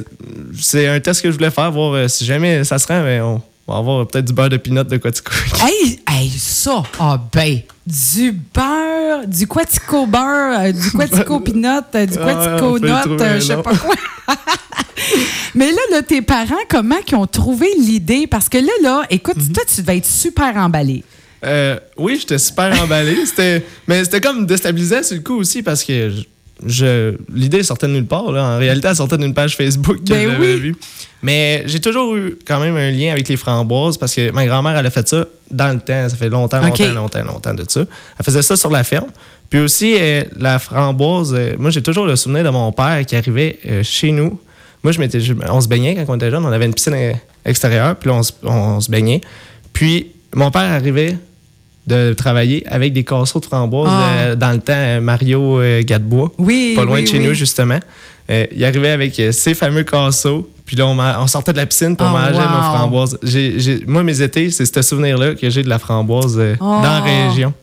c'est 0.59 0.87
un 0.87 0.97
test 1.01 1.21
que 1.21 1.29
je 1.29 1.35
voulais 1.35 1.51
faire, 1.51 1.69
voir 1.69 1.93
euh, 1.93 2.07
si 2.07 2.23
jamais 2.25 2.63
ça 2.63 2.77
se 2.79 2.87
rend, 2.87 3.01
ben, 3.03 3.21
on 3.21 3.41
va 3.67 3.77
avoir 3.77 4.07
peut-être 4.07 4.25
du 4.25 4.33
beurre 4.33 4.49
de 4.49 4.57
pinot 4.57 4.83
de 4.83 4.97
Quatico. 4.97 5.31
Hey, 5.63 5.99
hey, 6.09 6.29
ça, 6.29 6.83
ah 6.99 7.19
ben, 7.33 7.61
du 7.87 8.31
beurre, 8.53 9.27
du 9.27 9.47
Quatico 9.47 10.05
beurre, 10.05 10.59
euh, 10.59 10.71
du 10.71 10.91
Quatico 10.97 11.39
peanut, 11.39 11.83
euh, 11.95 12.05
du 12.05 12.17
Ah 12.19 12.25
Quatico 12.25 12.65
on 12.75 12.79
trouver 12.79 13.21
euh, 13.23 13.35
un 13.35 13.39
je 13.39 13.45
sais 13.45 13.55
pas 13.57 13.75
quoi. 13.75 13.95
Mais 15.55 15.71
là, 15.71 15.81
là, 15.91 16.01
tes 16.01 16.21
parents, 16.21 16.55
comment 16.69 16.95
ils 17.07 17.15
ont 17.15 17.27
trouvé 17.27 17.67
l'idée? 17.77 18.25
Parce 18.27 18.49
que 18.49 18.57
là, 18.57 18.71
là, 18.81 19.03
écoute, 19.09 19.37
Mhm. 19.37 19.53
toi, 19.53 19.63
tu 19.73 19.81
devais 19.81 19.97
être 19.97 20.05
super 20.07 20.55
emballé. 20.57 21.03
Euh, 21.45 21.77
oui, 21.97 22.17
j'étais 22.19 22.37
super 22.39 22.81
emballé. 22.81 23.25
C'était, 23.25 23.65
mais 23.87 24.03
c'était 24.03 24.21
comme 24.21 24.45
déstabilisant 24.45 25.03
sur 25.03 25.17
le 25.17 25.21
coup 25.23 25.35
aussi 25.35 25.61
parce 25.61 25.83
que 25.83 26.09
je, 26.09 26.23
je- 26.65 27.15
l'idée 27.33 27.63
sortait 27.63 27.87
de 27.87 27.93
nulle 27.93 28.05
part. 28.05 28.31
Là. 28.31 28.43
En 28.43 28.57
réalité, 28.57 28.87
elle 28.89 28.95
sortait 28.95 29.17
d'une 29.17 29.33
page 29.33 29.55
Facebook 29.55 29.97
que 30.03 30.09
Ben 30.13 30.31
j'avais 30.31 30.53
oui. 30.55 30.59
vue. 30.59 30.75
Mais 31.21 31.63
j'ai 31.67 31.79
toujours 31.79 32.15
eu 32.15 32.37
quand 32.45 32.59
même 32.59 32.75
un 32.75 32.91
lien 32.91 33.11
avec 33.11 33.27
les 33.29 33.37
framboises 33.37 33.97
parce 33.97 34.13
que 34.13 34.31
ma 34.31 34.45
grand-mère, 34.45 34.77
elle 34.77 34.85
a 34.85 34.89
fait 34.89 35.07
ça 35.07 35.25
dans 35.49 35.69
le 35.73 35.79
temps. 35.79 36.09
Ça 36.09 36.15
fait 36.17 36.29
longtemps, 36.29 36.61
longtemps, 36.61 36.91
longtemps, 36.93 37.23
longtemps 37.23 37.53
de 37.53 37.63
ça. 37.67 37.81
Elle 38.19 38.25
faisait 38.25 38.41
ça 38.41 38.55
sur 38.57 38.69
la 38.69 38.83
ferme. 38.83 39.07
Puis 39.49 39.59
aussi, 39.59 39.95
euh, 39.99 40.23
la 40.37 40.59
framboise, 40.59 41.33
euh, 41.37 41.55
moi, 41.59 41.69
j'ai 41.69 41.81
toujours 41.81 42.05
le 42.07 42.15
souvenir 42.15 42.43
de 42.43 42.49
mon 42.49 42.71
père 42.71 43.05
qui 43.05 43.15
arrivait 43.15 43.59
euh, 43.69 43.83
chez 43.83 44.11
nous. 44.11 44.39
Moi, 44.83 44.91
je 44.91 44.99
m'étais, 44.99 45.19
on 45.49 45.61
se 45.61 45.67
baignait 45.67 45.95
quand 45.95 46.05
on 46.11 46.15
était 46.15 46.29
jeune. 46.31 46.45
On 46.45 46.51
avait 46.51 46.65
une 46.65 46.73
piscine 46.73 46.95
extérieure, 47.45 47.95
puis 47.95 48.09
là, 48.09 48.19
on 48.43 48.81
se 48.81 48.91
baignait. 48.91 49.21
Puis, 49.71 50.07
mon 50.35 50.51
père 50.51 50.71
arrivait 50.71 51.15
de 51.87 52.13
travailler 52.13 52.63
avec 52.67 52.93
des 52.93 53.03
casseaux 53.03 53.39
de 53.39 53.45
framboises 53.45 53.89
Ah. 53.91 54.09
euh, 54.19 54.35
dans 54.35 54.51
le 54.51 54.59
temps 54.59 54.73
euh, 54.75 55.01
Mario 55.01 55.59
euh, 55.59 55.81
Gadebois, 55.83 56.31
Oui, 56.37 56.73
pas 56.75 56.85
loin 56.85 56.95
oui, 56.95 57.03
de 57.03 57.07
chez 57.07 57.19
oui. 57.19 57.27
nous, 57.27 57.33
justement. 57.33 57.79
Euh, 58.29 58.45
il 58.55 58.63
arrivait 58.63 58.91
avec 58.91 59.21
ses 59.31 59.53
fameux 59.53 59.83
casseaux, 59.83 60.49
puis 60.65 60.77
là, 60.77 60.85
on, 60.87 61.27
sortait 61.27 61.51
de 61.51 61.57
la 61.57 61.65
piscine 61.65 61.97
pour 61.97 62.07
Ah, 62.07 62.11
manger 62.31 62.39
wow. 62.39 62.55
nos 62.55 62.77
framboises. 62.77 63.19
Moi, 63.85 64.03
mes 64.03 64.21
étés, 64.21 64.49
c'est 64.49 64.65
ce 64.65 64.81
souvenir-là 64.81 65.35
que 65.35 65.49
j'ai 65.49 65.61
de 65.61 65.67
la 65.69 65.77
framboise 65.77 66.39
Oh. 66.61 66.63
dans 66.63 66.81
la 66.81 67.01
région. 67.01 67.53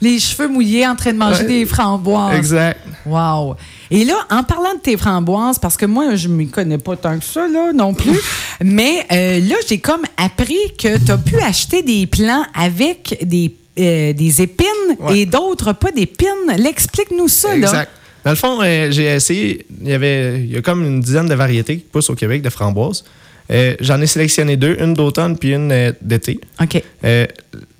Les 0.00 0.18
cheveux 0.18 0.46
mouillés 0.48 0.86
en 0.86 0.94
train 0.94 1.12
de 1.12 1.18
manger 1.18 1.42
Ouais. 1.42 1.48
des 1.48 1.66
framboises. 1.66 2.36
Exact. 2.36 2.80
Wow. 3.04 3.56
Et 3.90 4.04
là, 4.04 4.14
en 4.30 4.42
parlant 4.44 4.74
de 4.74 4.80
tes 4.80 4.96
framboises, 4.96 5.58
parce 5.58 5.76
que 5.76 5.86
moi, 5.86 6.14
je 6.14 6.28
ne 6.28 6.34
m'y 6.34 6.48
connais 6.48 6.78
pas 6.78 6.94
tant 6.96 7.18
que 7.18 7.24
ça, 7.24 7.48
là, 7.48 7.72
non 7.72 7.94
plus, 7.94 8.18
mais 8.62 9.04
euh, 9.10 9.40
là, 9.40 9.56
j'ai 9.68 9.78
comme 9.78 10.02
appris 10.16 10.58
que 10.78 10.98
tu 11.04 11.10
as 11.10 11.18
pu 11.18 11.36
acheter 11.40 11.82
des 11.82 12.06
plants 12.06 12.44
avec 12.54 13.18
des, 13.22 13.54
euh, 13.78 14.12
des 14.12 14.42
épines 14.42 14.66
Ouais. 15.00 15.20
et 15.20 15.26
d'autres 15.26 15.72
pas 15.72 15.90
d'épines. 15.90 16.28
L'explique-nous 16.56 17.28
ça, 17.28 17.48
là. 17.56 17.66
Exact. 17.68 17.90
Dans 18.24 18.30
le 18.30 18.36
fond, 18.36 18.58
euh, 18.62 18.90
j'ai 18.90 19.04
essayé, 19.06 19.64
il 19.80 19.88
y 19.88 19.92
avait 19.94 20.40
il 20.40 20.52
y 20.52 20.56
a 20.56 20.60
comme 20.60 20.84
une 20.84 21.00
dizaine 21.00 21.26
de 21.28 21.34
variétés 21.34 21.78
qui 21.78 21.84
poussent 21.90 22.10
au 22.10 22.14
Québec 22.14 22.42
de 22.42 22.50
framboises. 22.50 23.04
Euh, 23.50 23.74
J'en 23.80 24.00
ai 24.00 24.06
sélectionné 24.06 24.56
deux, 24.56 24.76
une 24.78 24.94
d'automne 24.94 25.38
puis 25.38 25.54
une 25.54 25.72
euh, 25.72 25.92
d'été. 26.02 26.38
OK. 26.60 26.82
Euh, 27.04 27.26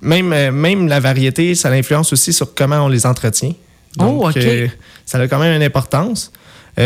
même, 0.01 0.51
même 0.51 0.87
la 0.87 0.99
variété, 0.99 1.53
ça 1.55 1.69
influence 1.69 2.11
aussi 2.13 2.33
sur 2.33 2.53
comment 2.55 2.85
on 2.85 2.87
les 2.87 3.05
entretient. 3.05 3.53
Oh, 3.99 4.27
OK. 4.27 4.37
euh, 4.37 4.67
ça 5.05 5.19
a 5.19 5.27
quand 5.27 5.39
même 5.39 5.55
une 5.55 5.63
importance. 5.63 6.31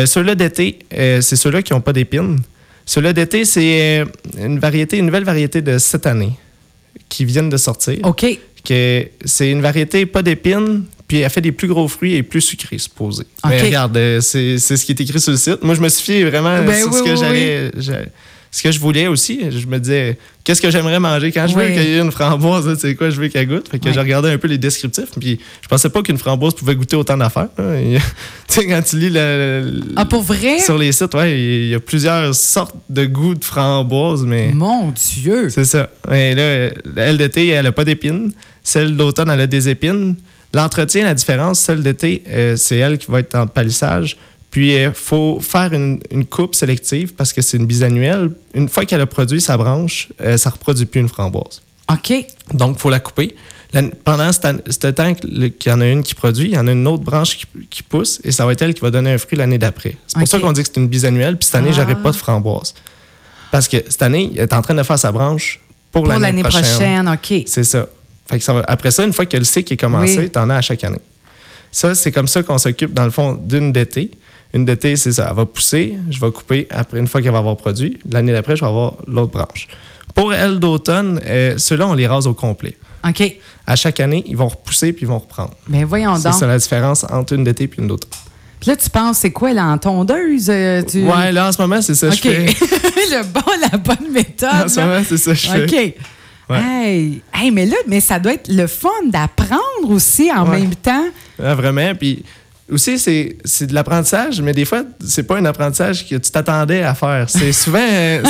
Ceux-là 0.05 0.33
d'été, 0.33 0.79
c'est 0.91 1.35
ceux-là 1.35 1.61
qui 1.61 1.71
n'ont 1.73 1.81
pas 1.81 1.93
d'épines. 1.93 2.39
Ceux-là 2.85 3.13
d'été, 3.13 3.45
c'est 3.45 4.03
une 4.39 4.57
variété, 4.57 4.97
une 4.97 5.05
nouvelle 5.05 5.23
variété 5.23 5.61
de 5.61 5.77
cette 5.77 6.07
année 6.07 6.31
qui 7.09 7.25
viennent 7.25 7.49
de 7.49 7.57
sortir. 7.57 7.99
OK. 8.03 8.25
C'est 8.65 9.51
une 9.51 9.61
variété 9.61 10.05
pas 10.07 10.23
d'épines, 10.23 10.85
puis 11.07 11.19
elle 11.19 11.29
fait 11.29 11.41
des 11.41 11.51
plus 11.51 11.67
gros 11.67 11.87
fruits 11.87 12.15
et 12.15 12.23
plus 12.23 12.41
sucrés, 12.41 12.79
supposé. 12.79 13.23
OK. 13.43 13.49
Mais 13.51 13.61
regarde, 13.61 14.19
c'est 14.21 14.57
ce 14.57 14.83
qui 14.85 14.93
est 14.93 15.01
écrit 15.01 15.19
sur 15.19 15.31
le 15.31 15.37
site. 15.37 15.61
Moi, 15.63 15.75
je 15.75 15.81
me 15.81 15.89
suis 15.89 16.03
fié 16.03 16.23
vraiment 16.25 16.63
Ben 16.63 16.75
sur 16.79 16.91
oui, 16.91 16.97
ce 16.97 17.03
que 17.03 17.09
oui, 17.11 17.17
j'allais. 17.17 17.71
j'a- 17.77 18.05
ce 18.55 18.61
que 18.61 18.71
je 18.71 18.79
voulais 18.79 19.07
aussi, 19.07 19.39
je 19.49 19.65
me 19.65 19.79
disais, 19.79 20.15
qu'est-ce 20.43 20.61
que 20.61 20.69
j'aimerais 20.69 20.99
manger 20.99 21.31
quand 21.31 21.47
je 21.47 21.55
veux 21.55 21.65
Oui. 21.65 21.73
cueillir 21.73 22.03
une 22.05 22.11
framboise, 22.11 22.77
c'est 22.79 22.93
quoi 22.93 23.09
je 23.09 23.19
veux 23.19 23.27
qu'elle 23.27 23.47
goûte. 23.47 23.67
Fait 23.67 23.79
que 23.79 23.91
j'ai 23.91 23.99
regardé 23.99 24.29
un 24.29 24.37
peu 24.37 24.47
les 24.47 24.59
descriptifs, 24.59 25.09
puis 25.19 25.39
je 25.61 25.67
pensais 25.67 25.89
pas 25.89 26.03
qu'une 26.03 26.19
framboise 26.19 26.53
pouvait 26.53 26.75
goûter 26.75 26.95
autant 26.95 27.17
d'affaires. 27.17 27.47
Tu 27.57 28.59
sais, 28.61 28.67
quand 28.67 28.81
tu 28.83 28.99
lis 28.99 29.09
le, 29.09 29.71
le- 29.71 29.81
Ah, 29.95 30.05
pour 30.05 30.21
vrai? 30.21 30.59
sur 30.59 30.77
les 30.77 30.91
sites, 30.91 31.15
ouais, 31.15 31.39
il 31.39 31.69
y 31.69 31.73
a 31.73 31.79
plusieurs 31.79 32.35
sortes 32.35 32.75
de 32.89 33.05
goûts 33.05 33.33
de 33.33 33.43
framboise, 33.43 34.23
mais 34.23 34.51
Mon 34.53 34.91
Dieu! 34.91 35.49
c'est 35.49 35.65
ça. 35.65 35.89
Et 36.11 36.35
là, 36.35 36.69
elle 36.97 37.17
d'été, 37.17 37.47
elle 37.47 37.65
a 37.65 37.71
pas 37.71 37.85
d'épines. 37.85 38.31
Celle 38.61 38.95
d'automne, 38.95 39.31
elle 39.31 39.41
a 39.41 39.47
des 39.47 39.67
épines. 39.69 40.15
L'entretien, 40.53 41.03
la 41.05 41.15
différence, 41.15 41.59
celle 41.61 41.81
d'été, 41.81 42.21
euh, 42.29 42.55
c'est 42.55 42.77
elle 42.77 42.99
qui 42.99 43.09
va 43.09 43.21
être 43.21 43.33
en 43.33 43.47
palissage. 43.47 44.17
Puis, 44.53 44.75
il 44.75 44.91
faut 44.93 45.39
faire 45.41 45.73
une, 45.73 45.99
une 46.11 46.25
coupe 46.27 46.53
sélective 46.53 47.13
parce 47.15 47.33
que 47.33 47.41
c'est 47.41 47.57
une 47.57 47.65
bisannuelle. 47.65 48.29
Une 48.53 48.69
fois 48.69 48.85
qu'elle 48.85 49.01
a 49.01 49.07
produit 49.07 49.41
sa 49.41 49.57
branche, 49.57 50.09
euh, 50.21 50.37
ça 50.37 50.49
ne 50.51 50.53
reproduit 50.53 50.85
plus 50.85 51.01
une 51.01 51.09
framboise. 51.09 51.63
OK. 51.91 52.13
Donc, 52.53 52.75
il 52.77 52.79
faut 52.79 52.91
la 52.91 52.99
couper. 52.99 53.35
La- 53.73 53.81
pendant 54.03 54.31
ce 54.31 54.39
temps, 54.91 55.13
qu'il 55.15 55.51
y 55.65 55.71
en 55.73 55.81
a 55.81 55.87
une 55.87 56.03
qui 56.03 56.13
produit, 56.13 56.49
il 56.49 56.53
y 56.53 56.57
en 56.59 56.67
a 56.67 56.71
une 56.71 56.85
autre 56.87 57.01
branche 57.03 57.35
qui, 57.35 57.45
qui 57.67 57.81
pousse 57.81 58.21
et 58.23 58.31
ça 58.31 58.45
va 58.45 58.51
être 58.51 58.61
elle 58.61 58.75
qui 58.75 58.81
va 58.81 58.91
donner 58.91 59.11
un 59.13 59.17
fruit 59.17 59.39
l'année 59.39 59.57
d'après. 59.57 59.97
C'est 60.05 60.19
pour 60.19 60.27
ça 60.27 60.39
qu'on 60.39 60.51
dit 60.51 60.61
que 60.61 60.67
c'est 60.71 60.79
une 60.79 60.87
bisannuelle. 60.87 61.35
Puis 61.37 61.45
cette 61.47 61.55
année, 61.55 61.69
Ah. 61.71 61.77
j'aurai 61.81 61.95
pas 61.95 62.11
de 62.11 62.15
framboise. 62.15 62.75
Parce 63.51 63.67
que 63.67 63.77
cette 63.89 64.03
année, 64.03 64.31
elle 64.35 64.41
est 64.43 64.53
en 64.53 64.61
train 64.61 64.75
de 64.75 64.83
faire 64.83 64.99
sa 64.99 65.11
branche 65.11 65.59
pour, 65.91 66.03
Pour 66.03 66.11
l'année 66.13 66.27
l'année 66.27 66.43
prochaine, 66.43 67.09
OK. 67.09 67.41
C'est 67.47 67.63
ça. 67.63 67.87
Fait 68.29 68.37
que 68.37 68.43
ça 68.43 68.53
va- 68.53 68.63
après 68.67 68.91
ça, 68.91 69.03
une 69.03 69.13
fois 69.13 69.25
que 69.25 69.35
le 69.37 69.43
cycle 69.45 69.73
est 69.73 69.77
commencé, 69.77 70.17
Oui. 70.19 70.29
tu 70.31 70.37
en 70.37 70.49
as 70.51 70.57
à 70.57 70.61
chaque 70.61 70.83
année. 70.83 71.01
Ça, 71.71 71.95
c'est 71.95 72.11
comme 72.11 72.27
ça 72.27 72.43
qu'on 72.43 72.59
s'occupe, 72.59 72.93
dans 72.93 73.05
le 73.05 73.09
fond, 73.11 73.33
d'une 73.33 73.71
d'été. 73.71 74.11
Une 74.53 74.65
d'été, 74.65 74.95
c'est 74.95 75.11
ça. 75.13 75.27
Elle 75.29 75.35
va 75.35 75.45
pousser, 75.45 75.97
je 76.09 76.19
vais 76.19 76.31
couper 76.31 76.67
après, 76.69 76.99
une 76.99 77.07
fois 77.07 77.21
qu'elle 77.21 77.31
va 77.31 77.39
avoir 77.39 77.57
produit. 77.57 77.97
L'année 78.09 78.31
d'après, 78.31 78.55
je 78.55 78.61
vais 78.61 78.67
avoir 78.67 78.93
l'autre 79.07 79.31
branche. 79.31 79.67
Pour 80.13 80.33
elle 80.33 80.59
d'automne, 80.59 81.19
euh, 81.25 81.57
ceux-là, 81.57 81.87
on 81.87 81.93
les 81.95 82.05
rase 82.05 82.27
au 82.27 82.33
complet. 82.35 82.77
OK. 83.07 83.35
À 83.65 83.75
chaque 83.75 83.99
année, 83.99 84.23
ils 84.27 84.37
vont 84.37 84.47
repousser 84.47 84.93
puis 84.93 85.03
ils 85.05 85.07
vont 85.07 85.17
reprendre. 85.19 85.51
Ben 85.67 85.83
voyons 85.85 86.15
C'est 86.17 86.23
donc. 86.29 86.33
ça 86.35 86.45
la 86.47 86.57
différence 86.59 87.03
entre 87.09 87.33
une 87.33 87.43
d'été 87.43 87.63
et 87.63 87.71
une 87.79 87.87
d'automne. 87.87 88.09
Puis 88.59 88.69
là, 88.69 88.75
tu 88.77 88.89
penses, 88.89 89.17
c'est 89.17 89.31
quoi, 89.31 89.49
en 89.51 89.77
tondeuse? 89.77 90.49
euh, 90.49 90.83
tu... 90.83 91.03
Ouais, 91.03 91.31
là, 91.31 91.49
en 91.49 91.51
ce 91.51 91.61
moment, 91.61 91.81
c'est 91.81 91.95
ça 91.95 92.07
que 92.09 92.15
je 92.15 92.21
fais. 92.21 92.45
Le 93.11 93.23
bon, 93.25 93.41
la 93.71 93.77
bonne 93.77 94.11
méthode. 94.11 94.49
En 94.65 94.67
ce 94.69 94.79
là. 94.79 94.85
moment, 94.85 95.01
c'est 95.05 95.17
ça 95.17 95.31
que 95.31 95.37
je 95.37 95.47
fais. 95.49 95.63
OK. 95.65 95.95
Ouais. 96.49 96.59
Hey. 96.61 97.21
Hey, 97.33 97.51
mais 97.51 97.65
là, 97.65 97.75
mais 97.87 97.99
ça 97.99 98.19
doit 98.19 98.33
être 98.35 98.47
le 98.49 98.67
fun 98.67 98.87
d'apprendre 99.07 99.59
aussi 99.89 100.31
en 100.31 100.47
Ouais. 100.49 100.59
même 100.61 100.75
temps. 100.75 101.05
Ah, 101.43 101.55
vraiment. 101.55 101.93
Puis 101.95 102.23
aussi, 102.71 102.97
c'est 102.97 103.37
c'est 103.43 103.67
de 103.67 103.73
l'apprentissage, 103.73 104.41
mais 104.41 104.53
des 104.53 104.65
fois, 104.65 104.83
c'est 105.05 105.23
pas 105.23 105.37
un 105.37 105.45
apprentissage 105.45 106.07
que 106.07 106.15
tu 106.15 106.31
t'attendais 106.31 106.81
à 106.83 106.93
faire. 106.95 107.25
C'est 107.29 107.51
souvent, 107.63 107.79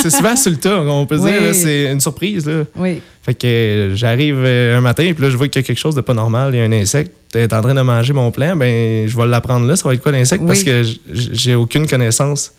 c'est 0.02 0.10
souvent 0.10 0.34
sur 0.36 0.50
le 0.50 0.56
tas, 0.56 0.80
on 0.80 1.06
peut 1.06 1.18
Oui. 1.18 1.30
dire. 1.30 1.54
C'est 1.54 1.90
une 1.92 2.00
surprise. 2.00 2.46
Là. 2.46 2.64
Oui. 2.76 3.00
Fait 3.22 3.34
que 3.34 3.46
euh, 3.46 3.94
j'arrive 3.96 4.36
euh, 4.44 4.76
un 4.76 4.80
matin, 4.80 5.10
puis 5.14 5.22
là, 5.24 5.30
je 5.30 5.36
vois 5.36 5.48
qu'il 5.48 5.62
y 5.62 5.64
a 5.64 5.66
quelque 5.66 5.78
chose 5.78 5.94
de 5.94 6.00
pas 6.00 6.14
normal. 6.14 6.50
Il 6.54 6.58
y 6.58 6.60
a 6.60 6.64
un 6.64 6.72
insecte. 6.72 7.12
est 7.34 7.52
en 7.52 7.62
train 7.62 7.74
de 7.74 7.80
manger 7.80 8.12
mon 8.12 8.30
plant. 8.30 8.54
Ben, 8.56 9.08
je 9.08 9.16
vais 9.16 9.26
l'apprendre 9.26 9.66
là. 9.66 9.76
Ça 9.76 9.88
va 9.88 9.94
être 9.94 10.02
quoi 10.02 10.12
l'insecte? 10.12 10.42
Oui. 10.42 10.48
Parce 10.48 10.62
que 10.62 10.82
j'ai 11.12 11.54
aucune 11.54 11.86
connaissance 11.86 12.52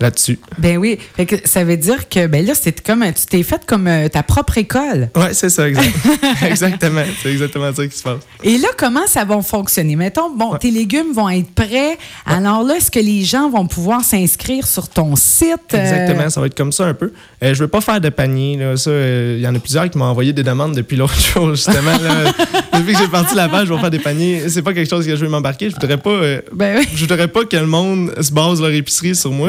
là-dessus. 0.00 0.38
Ben 0.58 0.76
oui. 0.76 0.98
Fait 1.16 1.26
que 1.26 1.36
ça 1.44 1.64
veut 1.64 1.76
dire 1.76 2.08
que, 2.08 2.26
ben 2.26 2.44
là, 2.44 2.54
c'est 2.54 2.80
comme, 2.84 3.04
tu 3.12 3.26
t'es 3.26 3.42
fait 3.42 3.64
comme 3.66 3.86
euh, 3.86 4.08
ta 4.08 4.22
propre 4.22 4.58
école. 4.58 5.10
Ouais, 5.16 5.32
c'est 5.32 5.50
ça, 5.50 5.68
exact. 5.68 5.90
exactement. 6.42 7.02
C'est 7.22 7.30
exactement 7.32 7.72
ça 7.74 7.86
qui 7.86 7.96
se 7.96 8.02
passe. 8.02 8.20
Et 8.42 8.58
là, 8.58 8.68
comment 8.76 9.06
ça 9.06 9.24
va 9.24 9.40
fonctionner? 9.42 9.96
Mettons, 9.96 10.30
bon, 10.34 10.56
tes 10.56 10.70
légumes 10.70 11.12
vont 11.14 11.28
être 11.30 11.50
prêts. 11.54 11.96
Alors 12.26 12.62
là, 12.64 12.76
est-ce 12.76 12.90
que 12.90 12.98
les 13.00 13.22
gens 13.24 13.50
vont 13.50 13.66
pouvoir 13.66 14.02
s'inscrire 14.04 14.66
sur 14.66 14.88
ton 14.88 15.16
site? 15.16 15.54
Euh, 15.74 15.80
Exactement, 15.80 16.30
ça 16.30 16.40
va 16.40 16.46
être 16.46 16.56
comme 16.56 16.72
ça 16.72 16.84
un 16.86 16.94
peu. 16.94 17.12
Euh, 17.42 17.54
je 17.54 17.60
veux 17.60 17.68
pas 17.68 17.80
faire 17.80 18.00
de 18.00 18.08
panier. 18.08 18.56
Là, 18.56 18.76
ça, 18.76 18.90
euh, 18.90 19.36
il 19.38 19.42
y 19.44 19.48
en 19.48 19.54
a 19.54 19.58
plusieurs 19.58 19.88
qui 19.90 19.98
m'ont 19.98 20.04
envoyé 20.06 20.32
des 20.32 20.42
demandes 20.42 20.74
depuis 20.74 20.96
l'autre 20.96 21.18
jour, 21.34 21.50
justement. 21.54 21.92
là. 21.92 22.32
depuis 22.78 22.92
que 22.94 22.98
j'ai 22.98 23.08
parti 23.08 23.34
la 23.34 23.48
page, 23.48 23.68
je 23.68 23.72
vais 23.74 23.80
faire 23.80 23.90
des 23.90 23.98
paniers. 23.98 24.48
C'est 24.48 24.62
pas 24.62 24.72
quelque 24.72 24.90
chose 24.90 25.06
que 25.06 25.14
je 25.16 25.24
veux 25.24 25.30
m'embarquer. 25.30 25.70
Je 25.70 25.74
voudrais 25.74 25.98
pas. 25.98 26.10
euh, 26.10 26.40
Ben 26.52 26.78
oui. 26.78 26.88
je 26.94 27.00
voudrais 27.00 27.28
pas 27.28 27.44
que 27.44 27.56
le 27.56 27.66
monde 27.66 28.12
se 28.20 28.32
base 28.32 28.60
leur 28.60 28.70
épicerie 28.72 29.14
sur 29.14 29.30
moi. 29.32 29.48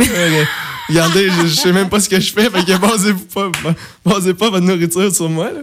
Regardez, 0.90 1.30
je, 1.42 1.48
je 1.48 1.56
sais 1.56 1.72
même 1.74 1.90
pas 1.90 2.00
ce 2.00 2.08
que 2.10 2.20
je 2.20 2.32
fais. 2.32 2.50
Fait 2.50 2.64
que 2.66 2.78
basez-vous 2.78 3.26
pas, 3.34 3.50
basez 4.06 4.34
pas 4.34 4.50
votre 4.50 4.66
nourriture 4.66 5.14
sur 5.14 5.30
moi. 5.30 5.46
là. 5.52 5.62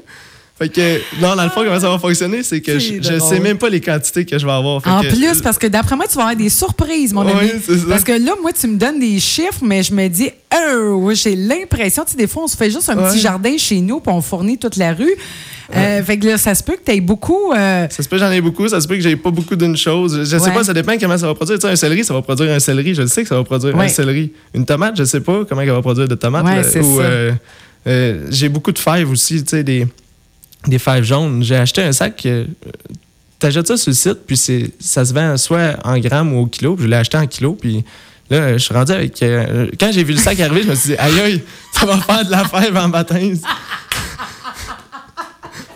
Fait 0.59 0.69
que, 0.69 0.99
non, 1.21 1.35
dans 1.35 1.45
le 1.45 1.49
fond, 1.49 1.63
comment 1.65 1.81
ça 1.81 1.89
va 1.89 1.99
fonctionner, 1.99 2.43
c'est 2.43 2.61
que 2.61 2.79
je, 2.79 2.95
je 3.03 3.19
sais 3.19 3.41
même 3.41 3.57
pas 3.59 3.69
les 3.69 3.81
quantités 3.81 4.25
que 4.25 4.39
je 4.39 4.45
vais 4.45 4.53
avoir. 4.53 4.83
Fait 4.83 4.91
En 4.91 5.01
que- 5.01 5.09
plus, 5.09 5.41
parce 5.41 5.59
que 5.59 5.67
d'après 5.67 5.97
moi, 5.97 6.07
tu 6.07 6.15
vas 6.17 6.23
avoir 6.25 6.37
des 6.37 6.51
surprises, 6.51 7.13
mon 7.13 7.25
Oui, 7.25 7.33
ami. 7.33 7.51
c'est 7.67 7.79
ça. 7.79 7.85
Parce 7.89 8.05
que 8.05 8.13
là, 8.13 8.33
moi, 8.41 8.53
tu 8.53 8.67
me 8.69 8.77
donnes 8.77 9.01
des 9.01 9.19
chiffres, 9.19 9.61
mais 9.63 9.83
je 9.83 9.93
me 9.95 10.07
dis, 10.09 10.31
oh, 10.55 11.11
j'ai 11.15 11.35
l'impression, 11.37 12.05
tu 12.05 12.13
sais, 12.13 12.17
des 12.17 12.27
fois, 12.27 12.45
on 12.45 12.49
se 12.49 12.57
fait 12.57 12.71
juste 12.71 12.89
un 12.91 12.97
petit 12.97 13.19
jardin 13.19 13.57
chez 13.57 13.81
nous, 13.81 13.99
puis 14.01 14.13
on 14.13 14.21
fournit 14.21 14.59
toute 14.59 14.77
la 14.77 14.93
rue. 14.93 15.15
Euh, 15.75 16.03
fait 16.03 16.19
que 16.19 16.27
là, 16.27 16.39
ça 16.39 16.55
se 16.55 16.63
peut 16.63 16.75
que 16.75 16.85
tu 16.85 16.93
aies 16.97 17.01
beaucoup. 17.01 17.53
euh, 17.53 17.87
Ça 17.91 18.03
se 18.03 18.09
peut 18.09 18.17
que 18.17 18.23
j'en 18.23 18.31
ai 18.31 18.41
beaucoup, 18.41 18.69
ça 18.69 18.81
se 18.81 18.89
peut 18.89 18.95
que 18.97 19.01
j'ai 19.01 19.17
pas 19.17 19.31
beaucoup 19.31 19.57
d'une 19.57 19.77
chose. 19.77 20.19
Je 20.21 20.25
sais 20.25 20.41
Ouais. 20.43 20.53
pas, 20.55 20.65
ça 20.65 20.75
dépend 20.75 20.97
comment 20.99 21.17
ça 21.19 21.27
va 21.27 21.35
produire. 21.35 21.59
Tu 21.59 21.67
sais, 21.67 21.73
un 21.73 21.77
céleri, 21.77 22.05
ça 22.05 22.13
va 22.15 22.23
produire 22.23 22.53
un 22.53 22.59
céleri. 22.59 22.95
Je 22.95 23.03
le 23.03 23.09
sais 23.09 23.23
que 23.23 23.29
ça 23.29 23.37
va 23.37 23.45
produire 23.45 23.75
Ouais. 23.77 23.85
un 23.87 23.89
céleri. 23.89 24.33
Une 24.55 24.65
tomate, 24.67 24.97
je 24.97 25.05
sais 25.05 25.21
pas 25.21 25.45
comment 25.49 25.61
elle 25.63 25.71
va 25.71 25.81
produire 25.83 26.09
de 26.09 26.15
tomates. 26.15 26.45
Ouais, 26.45 26.81
Ou, 26.81 27.01
euh, 27.01 28.27
j'ai 28.31 28.49
beaucoup 28.49 28.73
de 28.73 28.79
fèves 28.79 29.11
aussi, 29.11 29.43
tu 29.43 29.51
sais, 29.51 29.65
des, 29.65 29.87
des 30.67 30.79
fèves 30.79 31.05
jaunes. 31.05 31.43
J'ai 31.43 31.57
acheté 31.57 31.83
un 31.83 31.93
sac. 31.93 32.27
T'achètes 33.39 33.67
ça 33.67 33.77
sur 33.77 33.91
le 33.91 33.95
site, 33.97 34.19
puis 34.27 34.37
c'est, 34.37 34.71
ça 34.79 35.05
se 35.05 35.13
vend 35.13 35.37
soit 35.37 35.77
en 35.85 35.99
grammes 35.99 36.33
ou 36.33 36.43
au 36.43 36.47
kilo. 36.47 36.77
Puis 36.77 36.85
je 36.85 36.91
l'ai 36.91 36.97
acheté 36.97 37.17
en 37.19 37.27
kilo, 37.27 37.55
puis 37.61 37.83
là, 38.31 38.53
je 38.53 38.59
suis 38.59 38.73
rendu 38.73 38.93
avec. 38.93 39.21
euh, 39.23 39.67
quand 39.81 39.91
j'ai 39.91 40.05
vu 40.05 40.13
le 40.13 40.19
sac 40.21 40.39
arriver, 40.41 40.63
je 40.63 40.69
me 40.69 40.75
suis 40.77 40.91
dit, 40.91 40.97
aïe 40.97 41.19
aïe, 41.21 41.43
ça 41.73 41.85
va 41.87 41.99
faire 41.99 42.25
de 42.25 42.31
la 42.31 42.45
fève 42.45 42.77
en 42.77 42.89
baptême. 42.89 43.37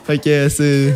Fait 0.06 0.18
que 0.18 0.48
c'est. 0.48 0.94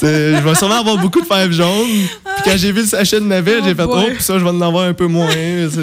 Je 0.00 0.40
vais 0.44 0.54
sûrement 0.54 0.78
avoir 0.80 0.96
beaucoup 0.98 1.20
de 1.20 1.26
fèves 1.26 1.50
jaunes. 1.50 1.68
Puis 1.88 2.42
quand 2.44 2.56
j'ai 2.56 2.70
vu 2.70 2.82
le 2.82 2.86
sachet 2.86 3.18
de 3.20 3.24
navette, 3.26 3.58
Oh 3.62 3.64
j'ai 3.66 3.74
fait 3.74 3.84
boy. 3.84 4.04
oh, 4.06 4.10
puis 4.14 4.22
ça, 4.22 4.38
je 4.38 4.44
vais 4.44 4.50
en 4.50 4.60
avoir 4.60 4.84
un 4.84 4.92
peu 4.92 5.06
moins. 5.06 5.28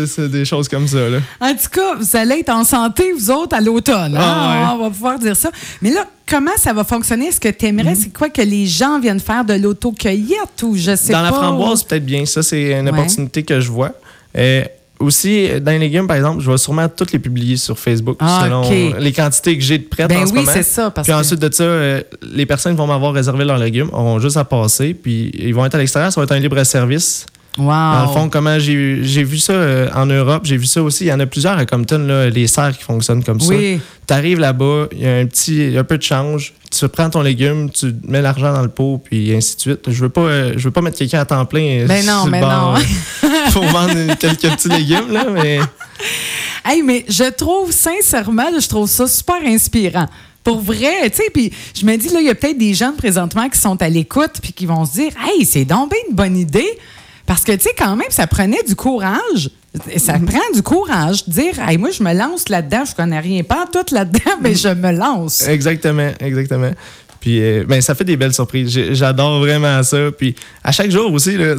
C'est 0.07 0.29
des 0.31 0.45
choses 0.45 0.69
comme 0.69 0.87
ça. 0.87 1.09
Là. 1.09 1.17
En 1.41 1.51
tout 1.51 1.69
cas, 1.71 1.95
vous 1.99 2.15
allez 2.15 2.39
être 2.39 2.49
en 2.49 2.63
santé, 2.63 3.11
vous 3.11 3.29
autres, 3.29 3.55
à 3.55 3.59
l'automne. 3.61 4.15
hein? 4.15 4.21
Ah, 4.21 4.73
On 4.79 4.83
va 4.83 4.89
pouvoir 4.89 5.19
dire 5.19 5.35
ça. 5.35 5.51
Mais 5.81 5.91
là, 5.91 6.05
comment 6.29 6.55
ça 6.57 6.71
va 6.71 6.85
fonctionner? 6.85 7.27
Est-ce 7.27 7.41
que 7.41 7.49
tu 7.49 7.65
aimerais, 7.65 7.89
Mhm. 7.91 7.95
c'est 8.03 8.13
quoi, 8.13 8.29
que 8.29 8.41
les 8.41 8.65
gens 8.67 8.99
viennent 9.01 9.19
faire 9.19 9.43
de 9.43 9.53
l'autocueillette 9.55 10.63
ou 10.63 10.75
je 10.77 10.95
sais 10.95 11.11
Dans 11.11 11.19
pas? 11.19 11.25
la 11.25 11.33
framboise, 11.33 11.83
peut-être 11.83 12.05
bien. 12.05 12.25
Ça, 12.25 12.41
c'est 12.41 12.71
une 12.71 12.85
Ouais. 12.85 12.91
opportunité 12.91 13.43
que 13.43 13.59
je 13.59 13.69
vois. 13.69 13.91
Euh, 14.37 14.63
aussi, 14.99 15.49
dans 15.61 15.71
les 15.71 15.79
légumes, 15.79 16.07
par 16.07 16.15
exemple, 16.17 16.41
je 16.41 16.49
vais 16.49 16.57
sûrement 16.57 16.87
toutes 16.87 17.11
les 17.11 17.19
publier 17.19 17.57
sur 17.57 17.77
Facebook 17.77 18.17
Ah, 18.19 18.41
selon 18.45 18.97
les 18.99 19.11
quantités 19.11 19.57
que 19.57 19.63
j'ai 19.63 19.77
de 19.77 19.83
prêtes 19.83 20.07
Ben 20.07 20.19
en 20.23 20.25
ce 20.25 20.31
oui, 20.31 20.39
moment. 20.39 20.51
c'est 20.53 20.63
ça. 20.63 20.89
Parce 20.89 21.07
Puis 21.07 21.15
que... 21.15 21.19
ensuite 21.21 21.39
de 21.39 21.53
ça, 21.53 21.63
euh, 21.63 22.01
les 22.21 22.45
personnes 22.45 22.73
qui 22.73 22.77
vont 22.77 22.87
m'avoir 22.87 23.13
réservé 23.13 23.43
leurs 23.45 23.57
légumes 23.57 23.89
auront 23.91 24.19
juste 24.19 24.37
à 24.37 24.45
passer. 24.45 24.93
Puis 24.93 25.31
ils 25.33 25.53
vont 25.53 25.65
être 25.65 25.75
à 25.75 25.77
l'extérieur. 25.77 26.11
Ça 26.11 26.19
va 26.21 26.25
être 26.25 26.31
un 26.31 26.39
libre 26.39 26.63
service. 26.63 27.25
Wow. 27.57 27.65
Dans 27.67 28.05
le 28.07 28.13
fond, 28.13 28.29
comment 28.29 28.59
j'ai 28.59 28.99
j'ai 29.03 29.23
vu 29.23 29.37
ça 29.37 29.53
euh, 29.53 29.89
en 29.95 30.05
Europe, 30.05 30.43
j'ai 30.45 30.57
vu 30.57 30.65
ça 30.65 30.83
aussi. 30.83 31.05
Il 31.05 31.07
y 31.07 31.13
en 31.13 31.19
a 31.19 31.25
plusieurs 31.25 31.57
à 31.57 31.65
Compton, 31.65 31.99
là, 31.99 32.29
les 32.29 32.47
serres 32.47 32.77
qui 32.77 32.83
fonctionnent 32.83 33.23
comme 33.23 33.39
ça. 33.39 33.53
oui. 33.53 33.79
Tu 34.07 34.13
arrives 34.13 34.39
là-bas, 34.39 34.87
il 34.91 34.99
y 34.99 35.07
a 35.07 35.15
un 35.15 35.25
petit 35.25 35.75
un 35.77 35.83
peu 35.83 35.97
de 35.97 36.03
change. 36.03 36.53
Tu 36.69 36.87
prends 36.89 37.09
ton 37.09 37.21
légume, 37.21 37.69
tu 37.71 37.95
mets 38.07 38.21
l'argent 38.21 38.53
dans 38.53 38.61
le 38.61 38.69
pot, 38.69 39.01
puis 39.03 39.33
ainsi 39.33 39.55
de 39.55 39.61
suite. 39.61 39.79
Je 39.87 40.01
veux 40.01 40.09
pas, 40.09 40.21
euh, 40.21 40.53
je 40.57 40.65
veux 40.65 40.71
pas 40.71 40.81
mettre 40.81 40.97
quelqu'un 40.97 41.21
à 41.21 41.25
temps 41.25 41.45
plein 41.45 41.79
euh, 41.79 41.87
Ben 41.87 42.05
non, 42.05 42.25
mais 42.25 42.41
bord, 42.41 42.77
non. 43.23 43.29
pour 43.53 43.63
vendre 43.63 44.15
quelques 44.19 44.41
petits 44.41 44.69
légumes, 44.69 45.11
là, 45.11 45.25
mais 45.33 45.59
Hey, 46.65 46.81
mais 46.81 47.05
je 47.07 47.29
trouve 47.29 47.71
sincèrement, 47.71 48.47
je 48.59 48.67
trouve 48.67 48.89
ça 48.89 49.07
super 49.07 49.37
inspirant. 49.45 50.07
Pour 50.43 50.61
vrai, 50.61 51.09
tu 51.09 51.17
sais, 51.17 51.29
puis 51.33 51.51
je 51.75 51.85
me 51.85 51.95
dis, 51.95 52.09
là, 52.09 52.19
il 52.19 52.27
y 52.27 52.29
a 52.29 52.35
peut-être 52.35 52.57
des 52.57 52.73
jeunes 52.73 52.95
présentement 52.95 53.47
qui 53.49 53.59
sont 53.59 53.81
à 53.81 53.89
l'écoute 53.89 54.33
puis 54.41 54.51
qui 54.51 54.65
vont 54.65 54.83
se 54.85 54.93
dire, 54.93 55.11
hey, 55.25 55.45
c'est 55.45 55.65
donc 55.65 55.91
bien 55.91 55.99
une 56.09 56.15
bonne 56.15 56.37
idée. 56.37 56.77
Parce 57.25 57.43
que, 57.43 57.51
tu 57.53 57.61
sais, 57.61 57.71
quand 57.77 57.95
même, 57.95 58.07
ça 58.09 58.27
prenait 58.27 58.61
du 58.67 58.75
courage. 58.75 59.49
Ça 59.97 60.17
Mhm. 60.17 60.25
prend 60.25 60.51
du 60.53 60.61
courage 60.61 61.25
de 61.27 61.31
dire, 61.33 61.59
hey, 61.67 61.77
moi, 61.77 61.89
je 61.91 62.01
me 62.03 62.13
lance 62.13 62.47
là-dedans, 62.49 62.83
je 62.89 62.95
connais 62.95 63.19
rien, 63.19 63.43
pas 63.43 63.65
tout 63.71 63.93
là-dedans, 63.93 64.31
mais 64.41 64.55
je 64.55 64.69
me 64.69 64.91
lance. 64.91 65.45
exactement, 65.47 66.11
exactement. 66.19 66.71
Puis 67.19 67.41
euh, 67.41 67.63
ben, 67.67 67.81
ça 67.81 67.95
fait 67.95 68.03
des 68.03 68.17
belles 68.17 68.33
surprises. 68.35 68.69
J'adore 68.91 69.39
vraiment 69.39 69.81
ça. 69.81 70.11
Puis 70.15 70.35
à 70.63 70.71
chaque 70.71 70.91
jour 70.91 71.11
aussi, 71.11 71.35
là, 71.37 71.55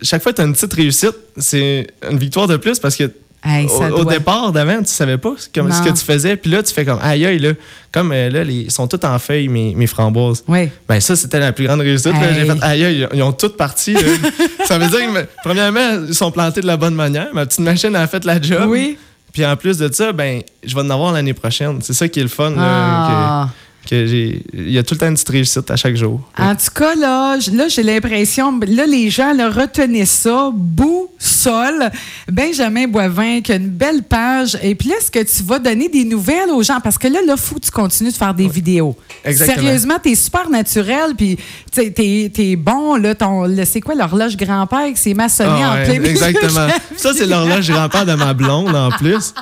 chaque 0.00 0.22
fois 0.22 0.30
que 0.32 0.36
tu 0.36 0.42
as 0.42 0.44
une 0.44 0.52
petite 0.52 0.72
réussite, 0.72 1.16
c'est 1.36 1.88
une 2.08 2.18
victoire 2.18 2.46
de 2.46 2.56
plus 2.56 2.78
parce 2.78 2.94
que 2.94 3.10
Hey, 3.44 3.68
ça 3.68 3.92
au, 3.92 4.04
départ 4.04 4.50
d'avant, 4.50 4.78
tu 4.78 4.86
savais 4.92 5.16
pas 5.16 5.34
comme 5.54 5.70
ce 5.72 5.80
que 5.82 5.90
tu 5.90 6.04
faisais. 6.04 6.36
Puis 6.36 6.50
là, 6.50 6.60
tu 6.62 6.74
fais 6.74 6.84
comme 6.84 6.98
aïe 7.00 7.24
aïe, 7.24 7.38
là. 7.38 7.52
Comme 7.92 8.10
euh, 8.12 8.28
là, 8.30 8.42
les- 8.42 8.62
ils 8.62 8.70
sont 8.70 8.88
toutes 8.88 9.04
en 9.04 9.16
feuilles, 9.20 9.46
mes, 9.48 9.74
mes 9.76 9.86
framboises. 9.86 10.42
Oui. 10.48 10.68
Ben 10.88 10.98
ça, 11.00 11.14
c'était 11.14 11.38
la 11.38 11.52
plus 11.52 11.64
grande 11.66 11.80
réussite. 11.80 12.12
J'ai 12.34 12.44
fait 12.46 12.62
aïe 12.62 12.84
aïe, 12.84 13.08
ils 13.14 13.22
ont 13.22 13.32
toutes 13.32 13.56
parti. 13.56 13.94
ça 14.66 14.78
veut 14.78 14.88
dire 14.88 14.98
que, 15.14 15.26
premièrement, 15.44 16.04
ils 16.08 16.14
sont 16.14 16.30
plantés 16.32 16.60
de 16.62 16.66
la 16.66 16.76
bonne 16.76 16.94
manière. 16.96 17.28
Ma 17.32 17.46
petite 17.46 17.60
machine 17.60 17.94
a 17.94 18.06
fait 18.08 18.24
la 18.24 18.40
job. 18.42 18.64
Oui. 18.68 18.98
Puis 19.32 19.46
en 19.46 19.54
plus 19.56 19.78
de 19.78 19.92
ça, 19.92 20.10
ben, 20.12 20.40
je 20.66 20.74
vais 20.74 20.80
en 20.80 20.90
avoir 20.90 21.12
l'année 21.12 21.34
prochaine. 21.34 21.78
C'est 21.82 21.92
ça 21.92 22.08
qui 22.08 22.18
est 22.18 22.24
le 22.24 22.28
fun. 22.28 22.50
là, 22.50 22.56
Ah. 22.60 23.48
que, 23.48 23.52
que 23.88 24.06
j'ai. 24.06 24.42
Il 24.52 24.70
y 24.70 24.78
a 24.78 24.82
tout 24.82 24.94
le 24.94 24.98
temps 24.98 25.08
une 25.08 25.14
petite 25.14 25.28
réussite 25.28 25.70
à 25.70 25.76
chaque 25.76 25.96
jour. 25.96 26.20
En 26.36 26.54
tout 26.54 26.72
cas, 26.74 26.94
là, 26.94 27.38
là 27.52 27.68
j'ai 27.68 27.82
l'impression, 27.82 28.58
là, 28.66 28.86
les 28.86 29.10
gens 29.10 29.32
là, 29.32 29.48
retenaient 29.48 30.04
ça, 30.04 30.50
boussole, 30.52 31.90
Benjamin 32.30 32.86
Boivin, 32.86 33.40
qui 33.40 33.52
a 33.52 33.56
une 33.56 33.68
belle 33.68 34.02
page. 34.02 34.58
Et 34.62 34.74
puis 34.74 34.88
là, 34.88 34.96
est-ce 34.98 35.10
que 35.10 35.22
tu 35.22 35.42
vas 35.42 35.58
donner 35.58 35.88
des 35.88 36.04
nouvelles 36.04 36.50
aux 36.50 36.62
gens? 36.62 36.80
Parce 36.80 36.98
que 36.98 37.08
là, 37.08 37.20
là, 37.26 37.34
que 37.36 37.60
tu 37.60 37.70
continues 37.70 38.10
de 38.10 38.16
faire 38.16 38.34
des 38.34 38.48
vidéos. 38.48 38.96
Exactement. 39.24 39.62
Sérieusement, 39.62 39.98
t'es 40.02 40.14
super 40.14 40.50
naturel, 40.50 41.14
puis 41.16 41.38
t'es, 41.72 42.30
t'es 42.32 42.56
bon, 42.56 42.96
là, 42.96 43.14
ton, 43.14 43.46
c'est 43.64 43.80
quoi 43.80 43.94
l'horloge 43.94 44.36
grand-père 44.36 44.88
qui 44.88 45.00
s'est 45.00 45.14
maçonné 45.14 45.62
Ah 45.62 45.70
en 45.70 45.74
ouais, 45.74 45.98
plein? 45.98 46.10
Exactement. 46.10 46.68
Ça, 46.96 47.12
c'est 47.14 47.26
l'horloge 47.26 47.68
grand-père 47.68 48.06
de 48.06 48.14
ma 48.14 48.34
blonde, 48.34 48.74
en 48.74 48.90
plus. 48.90 49.34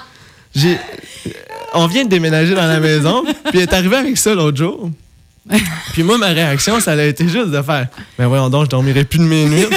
J'ai... 0.54 0.78
On 1.76 1.86
vient 1.86 2.04
de 2.04 2.08
déménager 2.08 2.54
dans 2.54 2.66
la 2.66 2.80
maison, 2.80 3.22
puis 3.50 3.58
elle 3.58 3.60
est 3.62 3.72
arrivée 3.72 3.96
avec 3.96 4.16
ça 4.16 4.34
l'autre 4.34 4.56
jour. 4.56 4.90
Puis 5.92 6.02
moi, 6.02 6.18
ma 6.18 6.28
réaction, 6.28 6.80
ça 6.80 6.92
a 6.92 7.02
été 7.02 7.28
juste 7.28 7.50
de 7.50 7.62
faire 7.62 7.86
«Mais 8.18 8.24
voyons 8.26 8.48
donc, 8.50 8.64
je 8.64 8.70
dormirai 8.70 9.04
plus 9.04 9.18
de 9.18 9.24
minutes.» 9.24 9.70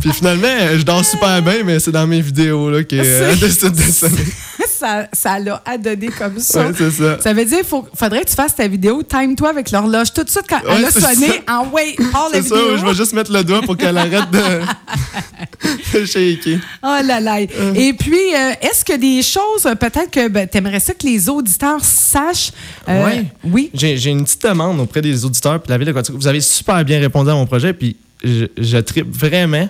Puis 0.00 0.12
finalement, 0.12 0.48
je 0.76 0.82
dors 0.82 1.04
super 1.04 1.40
bien, 1.42 1.62
mais 1.64 1.78
c'est 1.78 1.92
dans 1.92 2.06
mes 2.08 2.20
vidéos 2.20 2.68
là, 2.70 2.82
que 2.82 2.96
euh, 2.96 3.36
décide 3.36 3.70
de 3.70 3.82
sonner. 3.82 4.24
ça, 4.68 5.06
ça 5.12 5.38
l'a 5.38 5.62
adonné 5.64 6.08
comme 6.08 6.40
ça. 6.40 6.66
Ouais, 6.66 6.72
c'est 6.76 6.90
ça. 6.90 7.20
Ça 7.20 7.32
veut 7.32 7.44
dire 7.44 7.60
qu'il 7.60 7.82
faudrait 7.94 8.24
que 8.24 8.28
tu 8.30 8.34
fasses 8.34 8.56
ta 8.56 8.66
vidéo, 8.66 9.04
time-toi 9.04 9.50
avec 9.50 9.70
l'horloge. 9.70 10.12
Tout 10.12 10.24
de 10.24 10.30
suite, 10.30 10.46
quand 10.48 10.60
elle 10.68 10.84
a 10.84 10.90
sonné, 10.90 11.42
en 11.48 11.68
wait, 11.68 11.94
part 12.10 12.30
la 12.32 12.42
C'est 12.42 12.48
ça, 12.48 12.56
vidéo. 12.56 12.76
je 12.78 12.84
vais 12.84 12.94
juste 12.94 13.12
mettre 13.12 13.32
le 13.32 13.44
doigt 13.44 13.62
pour 13.62 13.76
qu'elle 13.76 13.96
arrête 13.96 14.28
de, 14.32 14.40
Oh 16.82 16.98
là 17.04 17.20
là. 17.20 17.40
Et 17.40 17.92
puis, 17.92 18.34
euh, 18.34 18.52
est-ce 18.60 18.84
que 18.84 18.96
des 18.96 19.22
choses, 19.22 19.66
euh, 19.66 19.74
peut-être 19.74 20.10
que 20.10 20.28
ben, 20.28 20.48
tu 20.50 20.58
aimerais 20.58 20.80
ça 20.80 20.94
que 20.94 21.06
les 21.06 21.28
auditeurs 21.28 21.84
sachent? 21.84 22.52
euh, 22.88 23.04
Ouais. 23.04 23.24
Oui? 23.44 23.70
J'ai 23.74 24.10
une 24.10 24.24
petite 24.24 24.42
demande 24.44 24.80
auprès 24.80 25.02
des 25.02 25.24
auditeurs 25.24 25.60
puis 25.60 25.68
de 25.68 25.72
la 25.72 25.78
ville 25.78 25.86
de 25.88 25.92
Quatico. 25.92 26.16
Vous 26.18 26.26
avez 26.26 26.40
super 26.40 26.84
bien 26.84 27.00
répondu 27.00 27.30
à 27.30 27.34
mon 27.34 27.46
projet, 27.46 27.72
puis 27.72 27.96
je, 28.22 28.46
je 28.56 28.78
tripe 28.78 29.10
vraiment. 29.10 29.68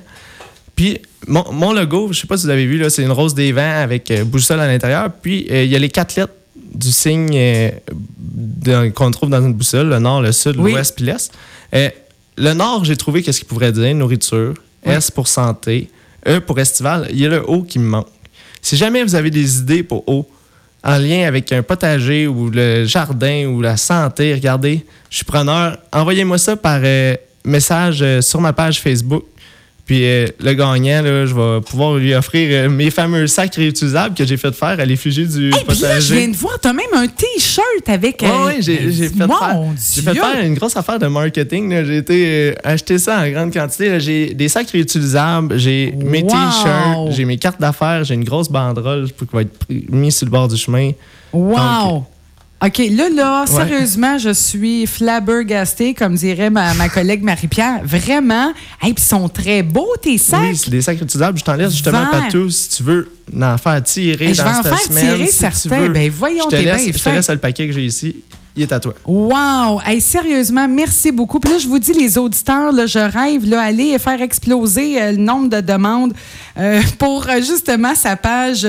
Puis 0.77 0.99
mon, 1.27 1.45
mon 1.53 1.73
logo, 1.73 2.09
je 2.13 2.21
sais 2.21 2.27
pas 2.27 2.37
si 2.37 2.45
vous 2.45 2.51
avez 2.51 2.67
vu, 2.67 2.79
là, 2.79 2.89
c'est 2.91 3.03
une 3.03 3.13
rose 3.13 3.35
des 3.35 3.53
vents 3.53 3.83
avec 3.83 4.11
euh, 4.11 4.25
boussole 4.25 4.61
à 4.61 4.67
l'intérieur. 4.67 5.11
Puis 5.23 5.47
euh, 5.51 5.65
il 5.65 5.71
y 5.71 5.77
a 5.77 5.79
les 5.79 5.89
quatre 5.91 6.17
lettres 6.17 6.33
du 6.75 6.91
signe 6.91 7.31
euh, 7.35 7.71
qu'on 8.95 9.11
trouve 9.11 9.29
dans 9.31 9.43
une 9.45 9.53
boussole, 9.55 9.89
le 9.89 9.99
nord, 9.99 10.23
le 10.23 10.33
sud, 10.33 10.57
Oui. 10.59 10.73
l'ouest 10.73 10.95
puis 10.97 11.05
l'est. 11.05 11.31
Euh, 11.75 11.91
le 12.39 12.55
nord, 12.55 12.85
j'ai 12.85 12.97
trouvé 12.97 13.23
qu'est-ce 13.23 13.41
qu'il 13.41 13.49
pourrait 13.49 13.73
dire, 13.73 13.95
nourriture. 13.95 14.55
S 14.85 15.11
pour 15.11 15.29
santé. 15.29 15.91
E 16.27 16.41
pour 16.41 16.59
estival. 16.61 17.09
Il 17.11 17.19
y 17.19 17.27
a 17.27 17.29
le 17.29 17.43
O 17.49 17.63
qui 17.63 17.79
me 17.79 17.89
manque. 17.89 18.09
Si 18.61 18.77
jamais 18.77 19.03
vous 19.03 19.15
avez 19.15 19.31
des 19.31 19.59
idées 19.59 19.83
pour 19.83 20.09
O, 20.09 20.29
en 20.85 20.99
lien 20.99 21.27
avec 21.27 21.53
un 21.53 21.63
potager 21.63 22.27
ou 22.27 22.51
le 22.51 22.85
jardin 22.85 23.47
ou 23.47 23.61
la 23.61 23.77
santé, 23.77 24.35
regardez, 24.35 24.85
je 25.11 25.17
suis 25.17 25.25
preneur. 25.25 25.79
Envoyez-moi 25.93 26.39
ça 26.39 26.57
par 26.57 26.81
euh, 26.83 27.17
message 27.45 28.03
euh, 28.03 28.21
sur 28.21 28.41
ma 28.41 28.53
page 28.53 28.81
Facebook. 28.81 29.25
Puis 29.85 30.05
euh, 30.05 30.29
le 30.41 30.53
gagnant, 30.55 31.03
là, 31.03 31.27
je 31.27 31.35
vais 31.35 31.61
pouvoir 31.61 31.97
lui 31.97 32.15
offrir 32.15 32.49
euh, 32.51 32.69
mes 32.69 32.91
fameux 32.91 33.27
sacs 33.27 33.57
réutilisables 33.57 34.15
que 34.15 34.25
j'ai 34.25 34.37
fait 34.37 34.55
faire 34.55 34.79
à 34.79 34.85
l'effigie 34.85 35.27
du 35.27 35.49
Et 35.49 35.65
puis 35.67 35.79
là, 35.81 35.99
je 35.99 36.15
viens 36.15 36.21
potager. 36.21 36.27
de 36.29 36.37
voir, 36.37 36.61
tu 36.61 36.69
as 36.69 36.73
même 36.73 36.87
un 36.95 37.09
T-shirt 37.09 37.89
avec. 37.89 38.23
Euh, 38.23 38.47
ouais, 38.47 38.57
j'ai 38.61 38.93
j'ai 38.93 39.09
fait, 39.09 39.27
faire, 39.27 39.61
j'ai 39.95 40.03
fait 40.03 40.15
faire 40.15 40.45
une 40.45 40.55
grosse 40.55 40.77
affaire 40.77 41.01
de 41.01 41.09
marketing. 41.09 41.69
là. 41.71 41.85
J'ai 41.85 41.97
été 41.97 42.25
euh, 42.27 42.55
acheter 42.63 42.99
ça 42.99 43.21
en 43.23 43.29
grande 43.31 43.53
quantité. 43.53 43.89
là. 43.89 43.99
J'ai 43.99 44.35
des 44.35 44.49
sacs 44.49 44.71
réutilisables, 44.71 45.59
j'ai 45.59 45.93
mes 45.99 46.23
t-shirts, 46.25 47.11
j'ai 47.11 47.25
mes 47.25 47.37
cartes 47.39 47.61
d'affaires, 47.61 48.05
j'ai 48.05 48.15
une 48.15 48.25
grosse 48.25 48.49
banderole 48.49 49.09
pour 49.17 49.27
qui 49.27 49.35
va 49.35 49.43
être 49.43 49.67
mise 49.91 50.17
sur 50.17 50.27
le 50.27 50.31
bord 50.31 50.47
du 50.47 50.57
chemin. 50.57 50.93
Wow! 51.33 51.57
Donc, 51.57 52.05
OK, 52.65 52.79
là, 52.93 53.09
là, 53.09 53.41
Ouais. 53.43 53.47
sérieusement, 53.67 54.19
je 54.19 54.31
suis 54.33 54.87
flabbergastée, 54.87 55.95
comme 55.95 56.15
dirait 56.15 56.51
ma, 56.51 56.75
ma 56.75 56.89
collègue 56.89 57.23
Marie-Pierre. 57.23 57.81
Vraiment. 57.85 58.51
Et 58.83 58.93
puis, 58.93 58.95
ils 58.99 59.01
sont 59.01 59.29
très 59.29 59.63
beaux, 59.63 59.95
tes 60.01 60.17
sacs. 60.19 60.41
Oui, 60.43 60.57
c'est 60.57 60.71
des 60.71 60.81
sacs 60.83 60.99
réutilisables. 60.99 61.39
Je 61.39 61.45
t'en 61.45 61.55
laisse 61.55 61.73
justement 61.73 62.07
partout 62.07 62.49
si 62.51 62.69
tu 62.69 62.83
veux 62.85 63.11
en 63.41 63.59
faire 63.59 63.83
tirer 63.83 64.33
je 64.33 64.39
dans 64.39 64.45
vais 64.45 64.51
en 64.51 64.63
cette 64.63 64.73
faire 64.75 64.81
semaine. 64.83 65.15
tirer 65.17 65.27
si 65.27 65.37
certains. 65.37 65.89
Ben, 65.89 66.11
voyons, 66.11 66.45
je 66.45 66.57
te 66.57 66.61
t'es 66.63 66.63
laisse, 66.63 66.85
bien 66.85 66.93
je 66.97 67.03
te 67.03 67.09
laisse 67.09 67.31
le 67.31 67.39
paquet 67.39 67.67
que 67.67 67.73
j'ai 67.73 67.85
ici. 67.85 68.17
Il 68.55 68.63
est 68.63 68.73
à 68.73 68.81
toi. 68.81 68.95
Wow! 69.07 69.81
Sérieusement, 70.01 70.69
merci 70.69 71.11
beaucoup. 71.11 71.41
Puis 71.41 71.53
là, 71.53 71.59
je 71.59 71.67
vous 71.67 71.79
dis, 71.79 71.93
les 71.93 72.19
auditeurs, 72.19 72.71
là, 72.71 72.85
je 72.85 72.99
rêve, 72.99 73.49
là, 73.49 73.63
aller 73.63 73.99
faire 73.99 74.21
exploser 74.21 75.01
euh, 75.01 75.13
le 75.13 75.19
nombre 75.19 75.49
de 75.49 75.61
demandes 75.61 76.13
euh, 76.59 76.83
pour 76.99 77.27
euh, 77.29 77.37
justement 77.37 77.95
sa 77.95 78.17
page 78.17 78.67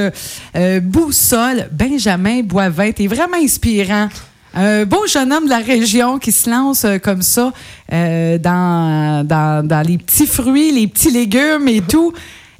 euh, 0.55 0.79
Boussole. 0.79 1.67
Benjamin 1.71 2.43
Boivin, 2.43 2.91
t'es 2.91 3.07
vraiment 3.07 3.37
inspirant. 3.37 4.07
Un 4.55 4.85
beau 4.85 5.05
jeune 5.07 5.33
homme 5.33 5.45
de 5.45 5.49
la 5.49 5.57
région 5.57 6.19
qui 6.19 6.31
se 6.31 6.47
lance 6.47 6.85
comme 7.01 7.23
ça 7.23 7.51
dans, 7.89 9.25
dans 9.25 9.87
les 9.87 9.97
petits 9.97 10.27
fruits, 10.27 10.71
les 10.71 10.85
petits 10.85 11.09
légumes 11.09 11.67
et 11.67 11.81
tout. 11.81 12.13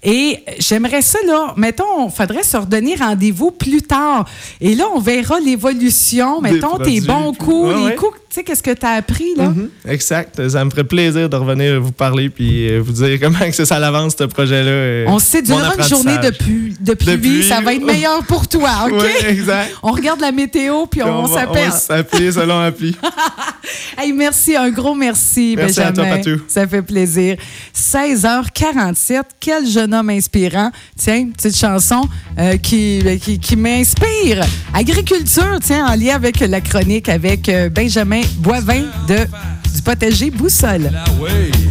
Et 0.04 0.40
j'aimerais 0.60 1.02
ça, 1.02 1.18
là, 1.26 1.54
mettons, 1.56 2.10
faudrait 2.10 2.44
se 2.44 2.58
redonner 2.58 2.96
rendez-vous 2.96 3.52
plus 3.52 3.82
tard. 3.82 4.26
Et 4.60 4.76
là, 4.76 4.86
on 4.94 5.00
verra 5.00 5.40
l'évolution, 5.40 6.42
mettons, 6.42 6.78
tes 6.78 7.00
bons 7.02 7.34
coups, 7.34 7.70
Ouais, 7.70 7.76
les 7.78 7.86
ouais. 7.86 7.96
coups, 7.96 8.18
tu 8.34 8.40
sais, 8.40 8.44
qu'est-ce 8.46 8.64
que 8.64 8.72
tu 8.74 8.84
as 8.84 8.94
appris, 8.94 9.36
là? 9.38 9.50
Mhm, 9.50 9.70
Exact. 9.88 10.50
Ça 10.50 10.66
me 10.66 10.72
ferait 10.72 10.84
plaisir 10.86 11.30
de 11.30 11.36
revenir 11.36 11.80
vous 11.80 11.92
parler 11.92 12.32
puis 12.32 12.68
euh, 12.68 12.80
vous 12.84 12.92
dire 12.94 13.20
comment 13.22 13.38
que 13.38 13.52
c'est 13.52 13.64
ça 13.66 13.76
à 13.76 13.80
l'avance, 13.80 14.16
ce 14.18 14.24
projet-là. 14.24 14.72
euh, 14.72 15.06
On 15.08 15.12
mon 15.12 15.42
durera 15.44 15.76
une 15.78 15.84
journée 15.84 16.18
de, 16.18 16.32
pluie, 16.32 16.76
pluie. 17.18 17.44
ça 17.44 17.62
va 17.62 17.76
être 17.76 17.86
meilleur 17.86 18.24
pour 18.24 18.48
toi, 18.48 18.72
OK? 18.88 18.94
Ouais, 19.04 19.30
exact. 19.30 19.76
On 19.84 19.92
regarde 19.92 20.20
la 20.20 20.32
météo, 20.32 20.88
puis 20.88 21.04
on, 21.04 21.28
s'appelle. 21.28 21.70
va 21.70 21.78
s'appeler 21.78 22.32
selon 22.32 22.60
l'appli. 22.60 22.96
Hey, 23.98 24.12
merci, 24.12 24.56
un 24.56 24.70
gros 24.72 24.94
merci, 24.96 25.54
Merci 25.56 25.80
à 25.80 25.92
Benjamin. 25.92 26.08
toi, 26.10 26.18
Patou. 26.18 26.42
Ça 26.48 26.68
fait 26.68 26.82
plaisir. 26.82 27.38
16h47, 27.74 29.22
quel 29.40 29.68
jeune 29.68 29.94
homme 29.94 30.10
inspirant. 30.10 30.72
Tiens, 30.98 31.30
petite 31.30 31.56
chanson 31.56 32.02
euh, 32.40 32.58
qui, 32.58 33.02
qui, 33.22 33.40
qui 33.40 33.56
m'inspire. 33.56 34.44
Agriculture, 34.74 35.60
tiens, 35.64 35.86
en 35.88 35.96
lien 35.96 36.16
avec 36.16 36.40
la 36.40 36.60
chronique 36.60 37.08
avec 37.08 37.50
Benjamin 37.74 38.23
Boivin 38.38 38.84
de, 39.08 39.28
du 39.76 39.82
potager 39.82 40.32
Boussole. 40.32 40.92
Way. 41.20 41.54